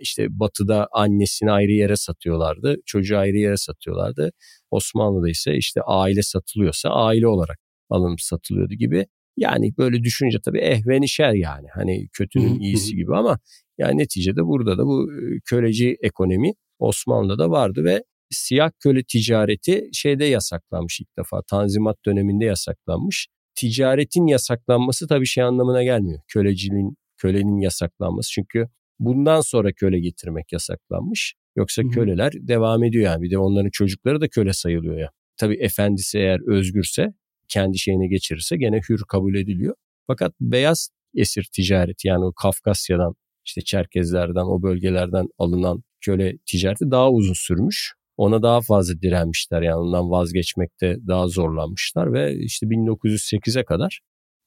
[0.00, 4.30] İşte batıda annesini ayrı yere satıyorlardı, çocuğu ayrı yere satıyorlardı.
[4.70, 7.58] Osmanlı'da ise işte aile satılıyorsa aile olarak
[7.90, 9.06] alınıp satılıyordu gibi.
[9.36, 13.38] Yani böyle düşünce tabii ehvenişer yani hani kötünün iyisi gibi ama
[13.78, 15.08] yani neticede burada da bu
[15.44, 22.44] köleci ekonomi Osmanlı'da da vardı ve siyah köle ticareti şeyde yasaklanmış ilk defa Tanzimat döneminde
[22.44, 26.20] yasaklanmış ticaretin yasaklanması tabii şey anlamına gelmiyor.
[26.28, 28.30] Köleciliğin, kölenin yasaklanması.
[28.30, 28.66] Çünkü
[28.98, 31.34] bundan sonra köle getirmek yasaklanmış.
[31.56, 31.90] Yoksa Hı-hı.
[31.90, 33.22] köleler devam ediyor yani.
[33.22, 35.10] Bir de onların çocukları da köle sayılıyor ya.
[35.36, 37.06] Tabii efendisi eğer özgürse,
[37.48, 39.74] kendi şeyine geçirirse gene hür kabul ediliyor.
[40.06, 47.10] Fakat beyaz esir ticareti yani o Kafkasya'dan işte Çerkezlerden o bölgelerden alınan köle ticareti daha
[47.10, 54.00] uzun sürmüş ona daha fazla direnmişler yani ondan vazgeçmekte daha zorlanmışlar ve işte 1908'e kadar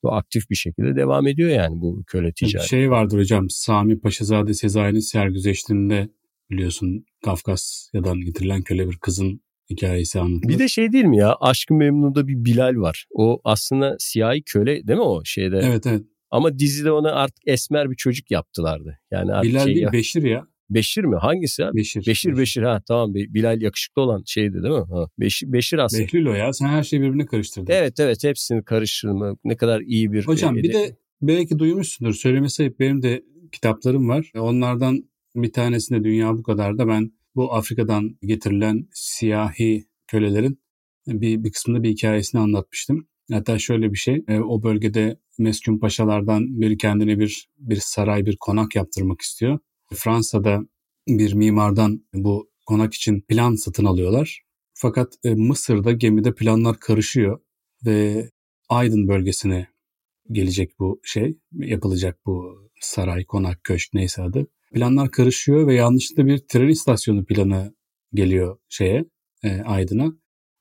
[0.03, 2.69] bu aktif bir şekilde devam ediyor yani bu köle ticareti.
[2.69, 6.09] Şey vardır hocam Sami Paşazade Sezai'nin sergüzeştiğinde
[6.49, 10.53] biliyorsun Kafkasya'dan getirilen köle bir kızın hikayesi anlatılır.
[10.53, 13.05] Bir de şey değil mi ya Aşkı Memnu'da bir Bilal var.
[13.11, 15.61] O aslında siyahi köle değil mi o şeyde?
[15.63, 16.01] Evet evet.
[16.31, 18.99] Ama dizide ona artık esmer bir çocuk yaptılardı.
[19.11, 19.87] Yani artık Bilal şey değil.
[19.91, 20.47] Beşir ya.
[20.73, 21.15] Beşir mi?
[21.15, 21.77] Hangisi abi?
[21.77, 22.05] Beşir.
[22.07, 24.85] Beşir Beşir, ha tamam Bilal yakışıklı olan şeydi değil mi?
[24.89, 26.03] Ha, Beşir, Beşir aslında.
[26.03, 27.73] Behlül o ya sen her şeyi birbirine karıştırdın.
[27.73, 30.27] Evet evet hepsini karıştırma ne kadar iyi bir.
[30.27, 34.31] Hocam e, bir de belki duymuşsundur söylemesi ayıp benim de kitaplarım var.
[34.35, 40.59] Onlardan bir tanesinde Dünya Bu kadar da ben bu Afrika'dan getirilen siyahi kölelerin
[41.07, 43.07] bir, bir kısmında bir hikayesini anlatmıştım.
[43.31, 48.37] Hatta şöyle bir şey, e, o bölgede meskun paşalardan biri kendine bir bir saray, bir
[48.39, 49.59] konak yaptırmak istiyor.
[49.93, 50.61] Fransa'da
[51.07, 54.41] bir mimardan bu konak için plan satın alıyorlar.
[54.73, 57.39] Fakat e, Mısır'da gemide planlar karışıyor
[57.85, 58.29] ve
[58.69, 59.67] Aydın bölgesine
[60.31, 64.47] gelecek bu şey, yapılacak bu saray, konak, köşk neyse adı.
[64.73, 67.75] Planlar karışıyor ve yanlışlıkla bir tren istasyonu planı
[68.13, 69.05] geliyor şeye,
[69.43, 70.13] e, Aydın'a.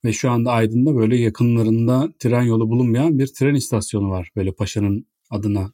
[0.04, 4.30] Ve şu anda Aydın'da böyle yakınlarında tren yolu bulunmayan bir tren istasyonu var.
[4.36, 5.72] Böyle paşanın adına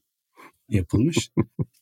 [0.69, 1.31] yapılmış.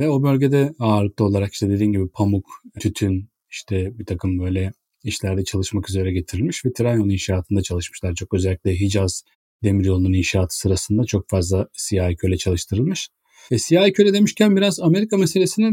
[0.00, 2.46] Ve o bölgede ağırlıklı olarak işte dediğim gibi pamuk,
[2.80, 4.72] tütün, işte bir takım böyle
[5.04, 8.14] işlerde çalışmak üzere getirilmiş ve tren yolu inşaatında çalışmışlar.
[8.14, 9.24] Çok özellikle Hicaz
[9.64, 13.08] demiryolunun inşaatı sırasında çok fazla siyahi köle çalıştırılmış.
[13.52, 15.70] Ve siyahi köle demişken biraz Amerika meselesine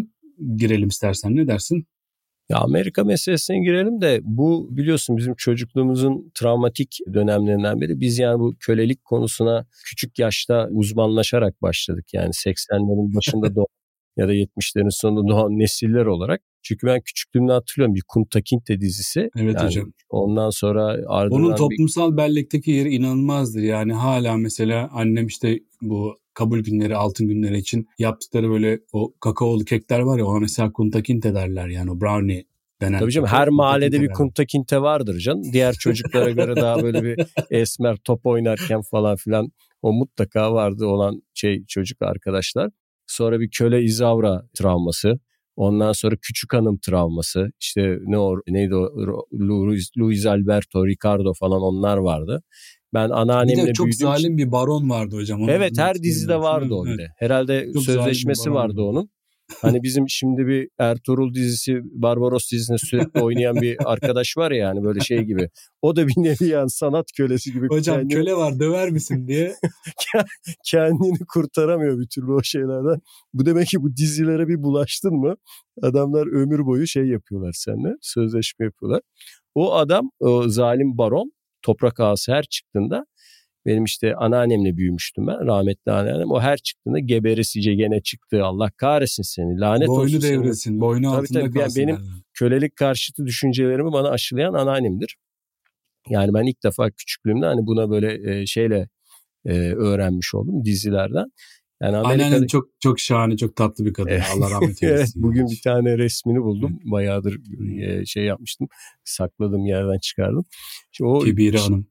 [0.56, 1.86] girelim istersen ne dersin?
[2.50, 8.00] Ya Amerika meselesine girelim de bu biliyorsun bizim çocukluğumuzun travmatik dönemlerinden biri.
[8.00, 12.06] Biz yani bu kölelik konusuna küçük yaşta uzmanlaşarak başladık.
[12.14, 13.66] Yani 80'lerin başında doğan
[14.20, 16.42] ya da 70'lerin sonunda doğan nesiller olarak.
[16.64, 19.30] Çünkü ben küçüklüğümde hatırlıyorum bir Kunta Kinte dizisi.
[19.38, 19.94] Evet yani hocam.
[20.10, 21.42] Ondan sonra ardından...
[21.42, 22.18] Onun toplumsal bir...
[22.18, 23.62] bellekteki yeri inanılmazdır.
[23.62, 29.66] Yani hala mesela annem işte bu kabul günleri, altın günleri için yaptıkları böyle o kakaolu
[29.66, 32.44] kekler var ya ona mesela Kunta Kinte derler yani o brownie
[32.82, 33.00] denen.
[33.00, 35.44] Tabii canım her mahallede bir Kunta Kinte vardır canım.
[35.54, 39.52] Diğer çocuklara göre daha böyle bir esmer top oynarken falan filan
[39.82, 42.70] O mutlaka vardı olan şey çocuk arkadaşlar.
[43.10, 45.20] Sonra bir köle izavra travması.
[45.56, 47.52] Ondan sonra küçük hanım travması.
[47.60, 48.90] İşte ne o neydi o
[49.40, 52.44] Luis, Luis Alberto, Ricardo falan onlar vardı.
[52.94, 54.08] Ben anneannemle bir de çok büyüdüm.
[54.08, 55.50] zalim bir baron vardı hocam.
[55.50, 57.08] Evet her dizide vardı o bile.
[57.18, 59.10] Herhalde çok sözleşmesi vardı onun.
[59.62, 64.84] Hani bizim şimdi bir Ertuğrul dizisi, Barbaros dizisinde sürekli oynayan bir arkadaş var ya yani
[64.84, 65.50] böyle şey gibi.
[65.82, 67.68] O da bir nevi yani sanat kölesi gibi.
[67.68, 69.56] Hocam kendini, köle var döver misin diye.
[70.66, 73.00] kendini kurtaramıyor bir türlü o şeylerden.
[73.34, 75.36] Bu demek ki bu dizilere bir bulaştın mı
[75.82, 79.02] adamlar ömür boyu şey yapıyorlar seninle sözleşme yapıyorlar.
[79.56, 81.32] O adam o zalim baron
[81.62, 83.06] toprak ağası her çıktığında
[83.66, 85.48] benim işte anneannemle büyümüştüm ben.
[85.48, 86.32] Rahmetli anneannem.
[86.32, 88.44] O her çıktığında geberesice gene çıktı.
[88.44, 89.60] Allah kahretsin seni.
[89.60, 90.70] Lanet boynu olsun devresin.
[90.70, 90.80] Seni.
[90.80, 91.82] Boynu tabii, altında tabii, kalsın.
[91.82, 92.22] Yani benim yani.
[92.34, 95.18] kölelik karşıtı düşüncelerimi bana aşılayan anneannemdir.
[96.10, 98.90] Yani ben ilk defa küçüklüğümde hani buna böyle şeyle
[99.46, 101.26] öğrenmiş oldum dizilerden.
[101.82, 102.48] Yani Amerika'da...
[102.48, 104.20] Çok çok şahane, çok tatlı bir kadın.
[104.36, 104.88] Allah rahmet eylesin.
[104.88, 106.80] evet, bugün bir tane resmini buldum.
[106.84, 107.40] Bayağıdır
[108.06, 108.68] şey yapmıştım.
[109.04, 110.46] Sakladım yerden çıkardım.
[110.92, 111.88] Şimdi o Kibiri Hanım.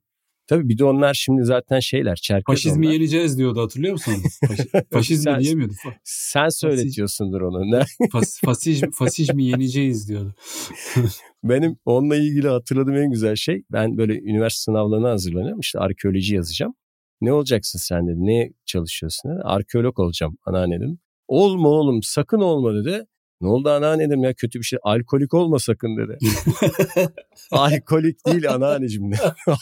[0.49, 2.95] Tabii bir de onlar şimdi zaten şeyler Çerkez Faşizmi onlar.
[2.95, 4.15] yeneceğiz diyordu hatırlıyor musun?
[4.49, 4.59] Faş,
[4.93, 5.73] faşizmi sen, diyemiyordu.
[6.05, 7.71] Sen söyletiyorsundur onu.
[7.71, 7.83] Ne?
[8.13, 10.35] Fas, fasizm, fasizmi yeneceğiz diyordu.
[11.45, 15.61] Benim onunla ilgili hatırladığım en güzel şey ben böyle üniversite sınavlarına hazırlanıyorum.
[15.61, 16.75] İşte arkeoloji yazacağım.
[17.21, 18.27] Ne olacaksın sen dedi.
[18.27, 19.41] Ne çalışıyorsun dedi.
[19.43, 20.99] Arkeolog olacağım anneanne dedim.
[21.29, 23.07] Olma oğlum sakın olma dedi.
[23.41, 24.79] Ne oldu anneanne dedim ya kötü bir şey.
[24.83, 26.19] Alkolik olma sakın dedi.
[27.51, 29.11] Alkolik değil anneanneciğim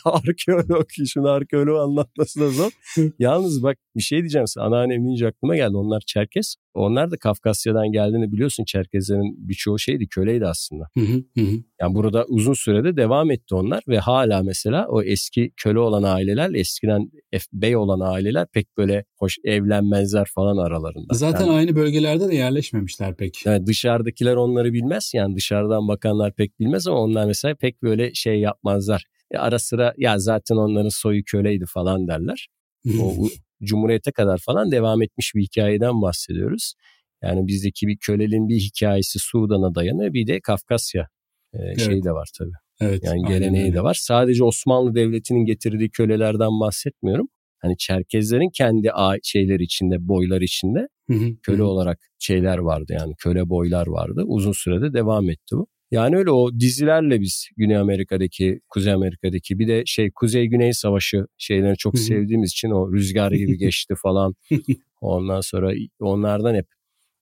[0.05, 0.89] arkeolog.
[1.12, 2.71] Şimdi arkeolog anlatması da zor.
[3.19, 4.61] Yalnız bak bir şey diyeceğim size.
[4.61, 5.77] Anneannem deyince aklıma geldi.
[5.77, 6.57] Onlar Çerkes.
[6.77, 8.65] Onlar da Kafkasya'dan geldiğini biliyorsun.
[8.65, 10.89] Çerkezlerin birçoğu şeydi köleydi aslında.
[11.81, 16.55] Yani burada uzun sürede devam etti onlar ve hala mesela o eski köle olan aileler
[16.55, 17.11] eskiden
[17.53, 21.15] bey olan aileler pek böyle hoş evlenmezler falan aralarında.
[21.15, 23.47] Zaten yani, aynı bölgelerde de yerleşmemişler pek.
[23.47, 28.41] Yani dışarıdakiler onları bilmez yani dışarıdan bakanlar pek bilmez ama onlar mesela pek böyle şey
[28.41, 29.05] yapmazlar.
[29.31, 32.49] E ara sıra ya zaten onların soyu köleydi falan derler.
[33.01, 33.29] o
[33.62, 36.75] Cumhuriyete kadar falan devam etmiş bir hikayeden bahsediyoruz.
[37.23, 41.09] Yani bizdeki bir köleliğin bir hikayesi Sudan'a dayanıyor bir de Kafkasya
[41.55, 41.81] e, evet.
[41.81, 42.51] şeyi de var tabii.
[42.81, 43.97] Evet, yani geleneği de var.
[44.01, 47.29] Sadece Osmanlı Devleti'nin getirdiği kölelerden bahsetmiyorum.
[47.59, 48.90] Hani Çerkezlerin kendi
[49.23, 50.88] şeyler içinde, boylar içinde
[51.42, 54.23] köle olarak şeyler vardı yani köle boylar vardı.
[54.27, 55.66] Uzun sürede devam etti bu.
[55.90, 61.77] Yani öyle o dizilerle biz Güney Amerika'daki, Kuzey Amerika'daki bir de şey Kuzey-Güney Savaşı şeylerini
[61.77, 64.35] çok sevdiğimiz için o rüzgar gibi geçti falan.
[65.01, 66.66] Ondan sonra onlardan hep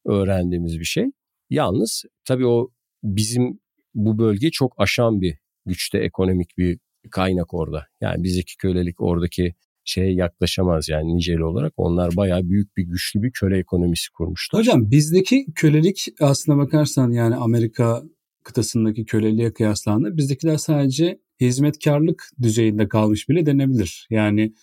[0.05, 1.05] öğrendiğimiz bir şey.
[1.51, 2.71] Yalnız tabii o
[3.03, 3.59] bizim
[3.95, 5.35] bu bölge çok aşan bir
[5.67, 6.79] güçte ekonomik bir
[7.11, 7.87] kaynak orada.
[8.01, 11.73] Yani bizdeki kölelik oradaki şeye yaklaşamaz yani niceli olarak.
[11.77, 14.61] Onlar bayağı büyük bir güçlü bir köle ekonomisi kurmuşlar.
[14.61, 18.03] Hocam bizdeki kölelik aslına bakarsan yani Amerika
[18.45, 24.07] kıtasındaki köleliğe kıyaslandığında bizdekiler sadece hizmetkarlık düzeyinde kalmış bile denebilir.
[24.11, 24.55] Yani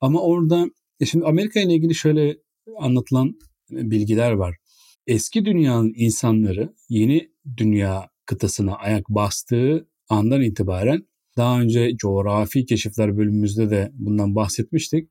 [0.00, 0.66] ama orada
[1.00, 2.36] e şimdi Amerika ile ilgili şöyle
[2.78, 3.34] anlatılan
[3.70, 4.56] bilgiler var.
[5.06, 13.70] Eski dünyanın insanları yeni dünya kıtasına ayak bastığı andan itibaren daha önce coğrafi keşifler bölümümüzde
[13.70, 15.10] de bundan bahsetmiştik.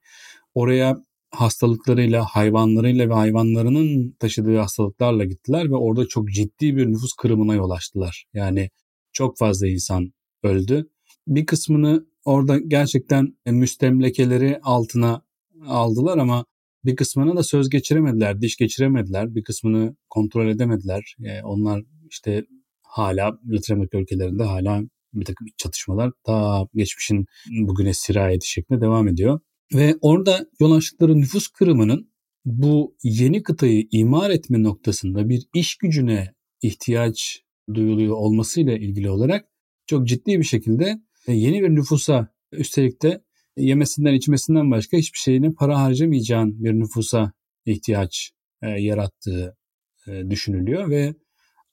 [0.54, 0.98] Oraya
[1.32, 7.70] hastalıklarıyla, hayvanlarıyla ve hayvanlarının taşıdığı hastalıklarla gittiler ve orada çok ciddi bir nüfus kırımına yol
[7.70, 8.26] açtılar.
[8.34, 8.70] Yani
[9.14, 10.14] çok fazla insan
[10.44, 10.90] öldü.
[11.28, 15.22] Bir kısmını orada gerçekten müstemlekeleri altına
[15.68, 16.46] aldılar ama
[16.86, 19.36] bir kısmına da söz geçiremediler, diş geçiremediler.
[19.36, 21.16] Bir kısmını kontrol edemediler.
[21.20, 22.46] Yani onlar işte
[22.82, 24.82] hala Latin Amerika ülkelerinde hala
[25.14, 29.40] bir takım çatışmalar daha geçmişin bugüne sirayeti şeklinde devam ediyor.
[29.74, 32.12] Ve orada yol açtıkları nüfus kırımının
[32.46, 39.46] bu yeni kıtayı imar etme noktasında bir iş gücüne ihtiyaç duyuluyor olmasıyla ilgili olarak
[39.88, 43.24] çok ciddi bir şekilde e, yeni bir nüfusa üstelik de
[43.58, 47.32] yemesinden içmesinden başka hiçbir şeyine para harcamayacağın bir nüfusa
[47.66, 49.58] ihtiyaç e, yarattığı
[50.08, 51.16] e, düşünülüyor ve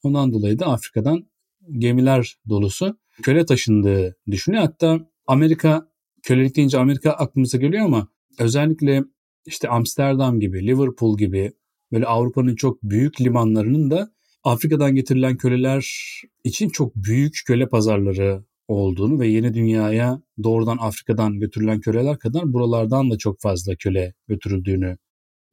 [0.02, 1.30] ondan dolayı da Afrika'dan
[1.78, 4.62] gemiler dolusu köle taşındığı düşünüyor.
[4.62, 5.88] Hatta Amerika
[6.26, 8.08] kölelik deyince Amerika aklımıza geliyor ama
[8.38, 9.04] özellikle
[9.46, 11.52] işte Amsterdam gibi, Liverpool gibi
[11.92, 14.10] böyle Avrupa'nın çok büyük limanlarının da
[14.44, 16.12] Afrika'dan getirilen köleler
[16.44, 23.10] için çok büyük köle pazarları olduğunu ve yeni dünyaya doğrudan Afrika'dan götürülen köleler kadar buralardan
[23.10, 24.96] da çok fazla köle götürüldüğünü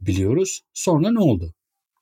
[0.02, 0.62] biliyoruz.
[0.74, 1.54] Sonra ne oldu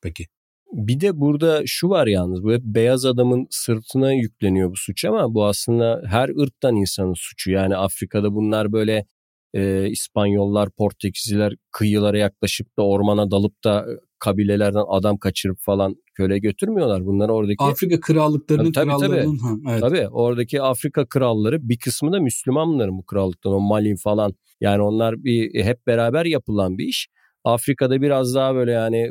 [0.02, 0.28] peki?
[0.72, 5.34] Bir de burada şu var yalnız bu hep beyaz adamın sırtına yükleniyor bu suç ama
[5.34, 7.52] bu aslında her ırktan insanın suçu.
[7.52, 9.06] Yani Afrika'da bunlar böyle
[9.54, 13.86] e, İspanyollar, Portekizliler kıyılara yaklaşıp da ormana dalıp da
[14.20, 17.06] kabilelerden adam kaçırıp falan köle götürmüyorlar.
[17.06, 19.64] Bunlar oradaki Afrika krallıklarının tabii, krallarının tabii.
[19.66, 19.82] Ha, evet.
[19.82, 24.34] Tabii oradaki Afrika kralları bir kısmı da Müslümanların bu krallıktan o Mali falan.
[24.62, 27.08] Yani onlar bir hep beraber yapılan bir iş.
[27.44, 29.10] Afrika'da biraz daha böyle yani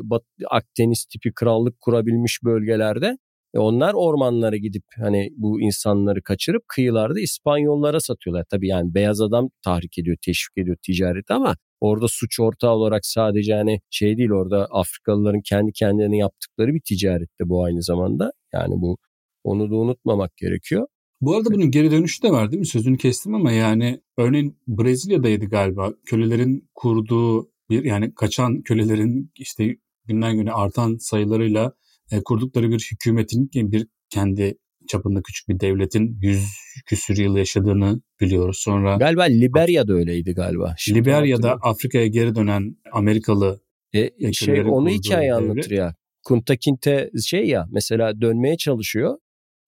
[0.51, 3.16] Akdeniz tipi krallık kurabilmiş bölgelerde
[3.55, 8.45] e onlar ormanlara gidip hani bu insanları kaçırıp kıyılarda İspanyollara satıyorlar.
[8.51, 13.55] Tabii yani beyaz adam tahrik ediyor, teşvik ediyor ticareti ama orada suç ortağı olarak sadece
[13.55, 18.33] hani şey değil orada Afrikalıların kendi kendilerine yaptıkları bir ticarette bu aynı zamanda.
[18.53, 18.99] Yani bu
[19.45, 20.87] onu da unutmamak gerekiyor.
[21.20, 22.66] Bu arada bunun geri dönüşü de var değil mi?
[22.66, 25.93] Sözünü kestim ama yani örneğin Brezilya'daydı galiba.
[26.07, 31.73] Kölelerin kurduğu bir yani kaçan kölelerin işte günden güne artan sayılarıyla
[32.12, 34.59] e, kurdukları bir hükümetin bir kendi
[34.89, 36.45] çapında küçük bir devletin yüz
[36.87, 38.59] küsür yıl yaşadığını biliyoruz.
[38.61, 40.75] Sonra galiba Liberya'da öyleydi galiba.
[40.79, 43.61] Şimdi Liberya'da Afrika'ya geri dönen Amerikalı
[43.93, 45.95] e, e şey onu hikaye anlatır ya.
[46.25, 49.18] Kunta Kinte şey ya mesela dönmeye çalışıyor.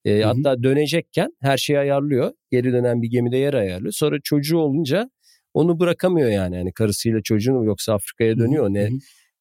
[0.04, 2.32] E, hatta dönecekken her şeyi ayarlıyor.
[2.50, 3.92] Geri dönen bir gemide yer ayarlıyor.
[3.92, 5.10] Sonra çocuğu olunca
[5.54, 6.56] onu bırakamıyor yani.
[6.56, 8.68] yani karısıyla çocuğunu yoksa Afrika'ya dönüyor.
[8.70, 8.90] Ne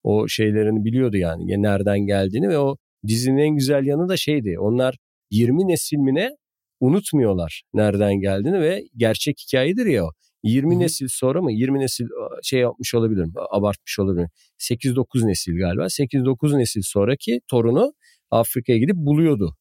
[0.03, 1.61] o şeylerini biliyordu yani.
[1.61, 4.59] Nereden geldiğini ve o dizinin en güzel yanı da şeydi.
[4.59, 4.97] Onlar
[5.31, 6.31] 20 nesilmine
[6.79, 10.11] unutmuyorlar nereden geldiğini ve gerçek hikayedir ya o.
[10.43, 10.79] 20 Hı.
[10.79, 12.05] nesil sonra mı 20 nesil
[12.43, 17.93] şey yapmış olabilirim abartmış olabilirim 8-9 nesil galiba 8-9 nesil sonraki torunu
[18.31, 19.55] Afrika'ya gidip buluyordu.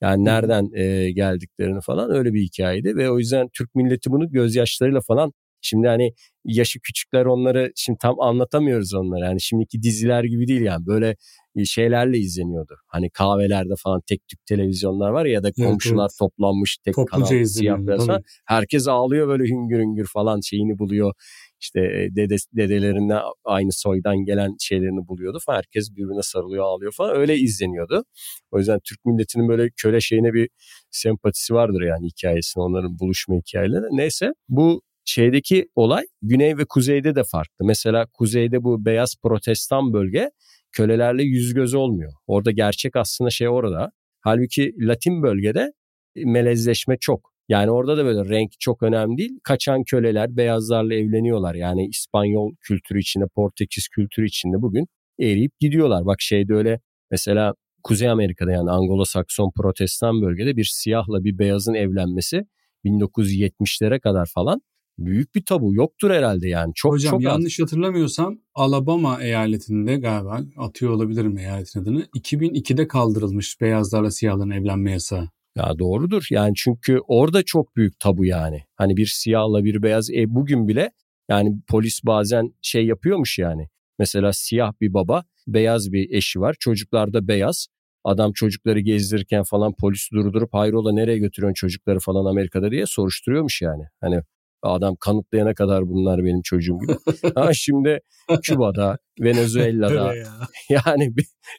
[0.00, 5.00] Yani nereden e, geldiklerini falan öyle bir hikayeydi ve o yüzden Türk milleti bunu gözyaşlarıyla
[5.00, 5.32] falan
[5.64, 6.12] Şimdi hani
[6.44, 9.24] yaşı küçükler onları şimdi tam anlatamıyoruz onları.
[9.24, 11.16] Yani şimdiki diziler gibi değil yani böyle
[11.64, 12.74] şeylerle izleniyordu.
[12.86, 16.18] Hani kahvelerde falan tek tük televizyonlar var ya da komşular evet, evet.
[16.18, 18.08] toplanmış tek Topluca kanal siyah beyaz
[18.46, 21.12] Herkes ağlıyor böyle hüngür hüngür falan şeyini buluyor.
[21.60, 21.80] İşte
[22.16, 25.56] dede, dedelerinden aynı soydan gelen şeylerini buluyordu falan.
[25.56, 28.04] Herkes birbirine sarılıyor ağlıyor falan öyle izleniyordu.
[28.50, 30.48] O yüzden Türk milletinin böyle köle şeyine bir
[30.90, 33.84] sempatisi vardır yani hikayesine onların buluşma hikayeleri.
[33.90, 37.64] Neyse bu şeydeki olay güney ve kuzeyde de farklı.
[37.64, 40.30] Mesela kuzeyde bu beyaz protestan bölge
[40.72, 42.12] kölelerle yüz göz olmuyor.
[42.26, 43.90] Orada gerçek aslında şey orada.
[44.20, 45.72] Halbuki Latin bölgede
[46.16, 47.34] e, melezleşme çok.
[47.48, 49.38] Yani orada da böyle renk çok önemli değil.
[49.42, 51.54] Kaçan köleler beyazlarla evleniyorlar.
[51.54, 54.86] Yani İspanyol kültürü içinde, Portekiz kültürü içinde bugün
[55.20, 56.06] eriyip gidiyorlar.
[56.06, 56.80] Bak şeyde öyle
[57.10, 62.44] mesela Kuzey Amerika'da yani Anglo-Sakson protestan bölgede bir siyahla bir beyazın evlenmesi
[62.84, 64.60] 1970'lere kadar falan
[64.98, 66.72] büyük bir tabu yoktur herhalde yani.
[66.74, 67.64] Çok Hocam çok yanlış az.
[67.64, 72.02] hatırlamıyorsam Alabama eyaletinde galiba atıyor olabilirim eyaletin adını.
[72.02, 75.28] 2002'de kaldırılmış beyazlarla siyahların evlenme yasağı.
[75.56, 78.62] Ya doğrudur yani çünkü orada çok büyük tabu yani.
[78.76, 80.90] Hani bir siyahla bir beyaz e bugün bile
[81.28, 83.68] yani polis bazen şey yapıyormuş yani.
[83.98, 87.66] Mesela siyah bir baba beyaz bir eşi var çocuklar da beyaz.
[88.04, 93.82] Adam çocukları gezdirirken falan polis durdurup hayrola nereye götürüyorsun çocukları falan Amerika'da diye soruşturuyormuş yani.
[94.00, 94.22] Hani
[94.64, 96.96] Adam kanıtlayana kadar bunlar benim çocuğum gibi.
[97.34, 98.00] ha şimdi
[98.42, 100.14] Küba'da, Venezuela'da
[100.68, 101.14] yani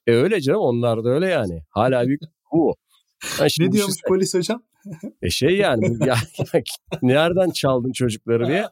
[0.07, 1.61] e öyle canım onlar da öyle yani.
[1.69, 2.19] Hala bir
[2.53, 2.75] bu.
[3.23, 4.63] Ha ne diyormuş şey, polis hocam?
[5.21, 6.15] E şey yani ya,
[6.53, 6.61] ya,
[7.01, 8.65] nereden çaldın çocukları diye.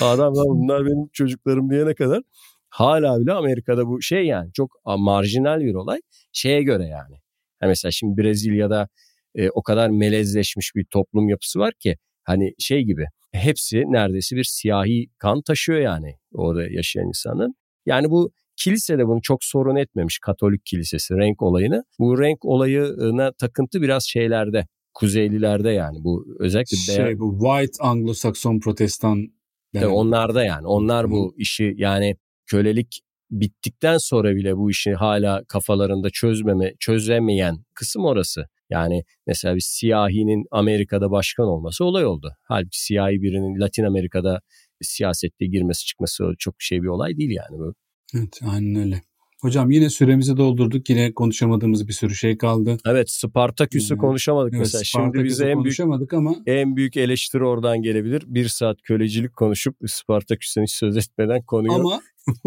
[0.00, 2.22] Adam bunlar benim çocuklarım diyene kadar
[2.68, 6.00] hala bile Amerika'da bu şey yani çok marjinal bir olay
[6.32, 7.14] şeye göre yani.
[7.62, 8.88] yani mesela şimdi Brezilya'da
[9.34, 14.44] e, o kadar melezleşmiş bir toplum yapısı var ki Hani şey gibi hepsi neredeyse bir
[14.44, 17.54] siyahi kan taşıyor yani orada yaşayan insanın.
[17.86, 21.84] Yani bu kilise de bunu çok sorun etmemiş Katolik kilisesi renk olayını.
[21.98, 29.28] Bu renk olayına takıntı biraz şeylerde Kuzeylilerde yani bu özellikle şey bu White Anglo-Sakson Protestan
[29.74, 32.16] de onlarda yani onlar bu işi yani
[32.46, 33.00] kölelik
[33.30, 38.46] bittikten sonra bile bu işi hala kafalarında çözmeme çözemeyen kısım orası.
[38.72, 42.32] Yani mesela bir siyahinin Amerika'da başkan olması olay oldu.
[42.42, 44.40] Halbuki siyahi birinin Latin Amerika'da
[44.82, 47.74] siyasette girmesi çıkması çok şey bir olay değil yani bu.
[48.14, 49.02] Evet aynen öyle.
[49.40, 50.90] Hocam yine süremizi doldurduk.
[50.90, 52.76] Yine konuşamadığımız bir sürü şey kaldı.
[52.86, 54.84] Evet Spartaküs'ü konuşamadık evet, mesela.
[54.84, 55.80] Şimdi bize en büyük,
[56.12, 56.36] ama...
[56.46, 58.22] en büyük eleştiri oradan gelebilir.
[58.26, 61.72] Bir saat kölecilik konuşup Spartaküs'ün hiç söz etmeden konuyu...
[61.72, 62.00] Ama,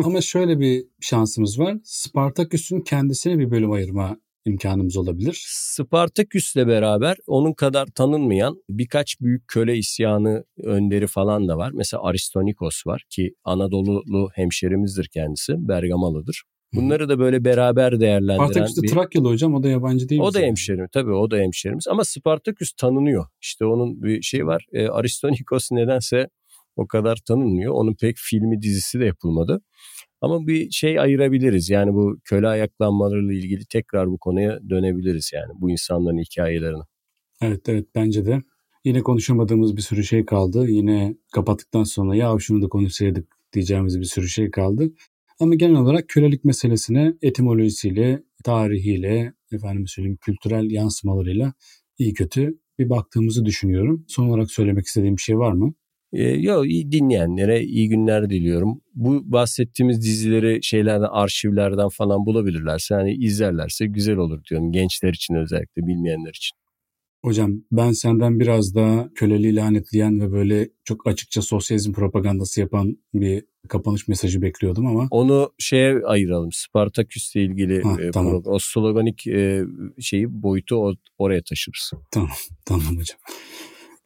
[0.03, 1.77] ama şöyle bir şansımız var.
[1.83, 5.45] Spartaküs'ün kendisine bir bölüm ayırma imkanımız olabilir.
[5.47, 11.71] Spartaküs'le beraber onun kadar tanınmayan birkaç büyük köle isyanı önderi falan da var.
[11.73, 16.43] Mesela Aristonikos var ki Anadolu'lu hemşerimizdir kendisi, Bergamalıdır.
[16.73, 18.87] Bunları da böyle beraber değerlendiren Spartaküs de bir...
[18.87, 20.21] Trakyalı hocam o da yabancı değil.
[20.21, 23.25] O da hemşerim tabii o da hemşerimiz ama Spartaküs tanınıyor.
[23.41, 24.65] İşte onun bir şey var.
[24.73, 26.29] E, Aristonikos nedense
[26.75, 27.73] o kadar tanınmıyor.
[27.73, 29.61] Onun pek filmi dizisi de yapılmadı.
[30.25, 31.69] Ama bir şey ayırabiliriz.
[31.69, 36.83] Yani bu köle ayaklanmalarıyla ilgili tekrar bu konuya dönebiliriz yani bu insanların hikayelerine.
[37.41, 38.39] Evet evet bence de.
[38.85, 40.67] Yine konuşamadığımız bir sürü şey kaldı.
[40.69, 44.93] Yine kapattıktan sonra ya şunu da konuşsaydık diyeceğimiz bir sürü şey kaldı.
[45.39, 51.53] Ama genel olarak kölelik meselesine etimolojisiyle, tarihiyle, efendim söyleyeyim kültürel yansımalarıyla
[51.97, 54.05] iyi kötü bir baktığımızı düşünüyorum.
[54.07, 55.73] Son olarak söylemek istediğim bir şey var mı?
[56.15, 58.81] Ee, yok dinleyenlere iyi günler diliyorum.
[58.93, 65.87] Bu bahsettiğimiz dizileri şeylerden arşivlerden falan bulabilirlerse hani izlerlerse güzel olur diyorum gençler için özellikle
[65.87, 66.57] bilmeyenler için.
[67.25, 73.43] Hocam ben senden biraz daha köleliği lanetleyen ve böyle çok açıkça sosyalizm propagandası yapan bir
[73.69, 75.07] kapanış mesajı bekliyordum ama.
[75.11, 76.49] Onu şeye ayıralım.
[76.51, 78.41] Spartaküs'le ilgili ha, e, tamam.
[78.45, 79.63] o sloganik e,
[79.99, 81.91] şeyi boyutu oraya taşırız.
[82.11, 82.29] Tamam
[82.65, 83.17] tamam hocam.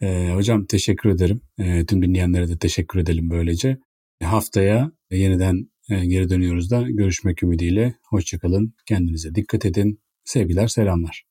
[0.02, 1.42] Ee, hocam teşekkür ederim.
[1.60, 3.78] Ee, tüm dinleyenlere de teşekkür edelim böylece.
[4.24, 7.96] Haftaya yeniden e, geri dönüyoruz da görüşmek ümidiyle.
[8.10, 8.74] Hoşçakalın.
[8.86, 10.00] Kendinize dikkat edin.
[10.24, 11.29] Sevgiler selamlar.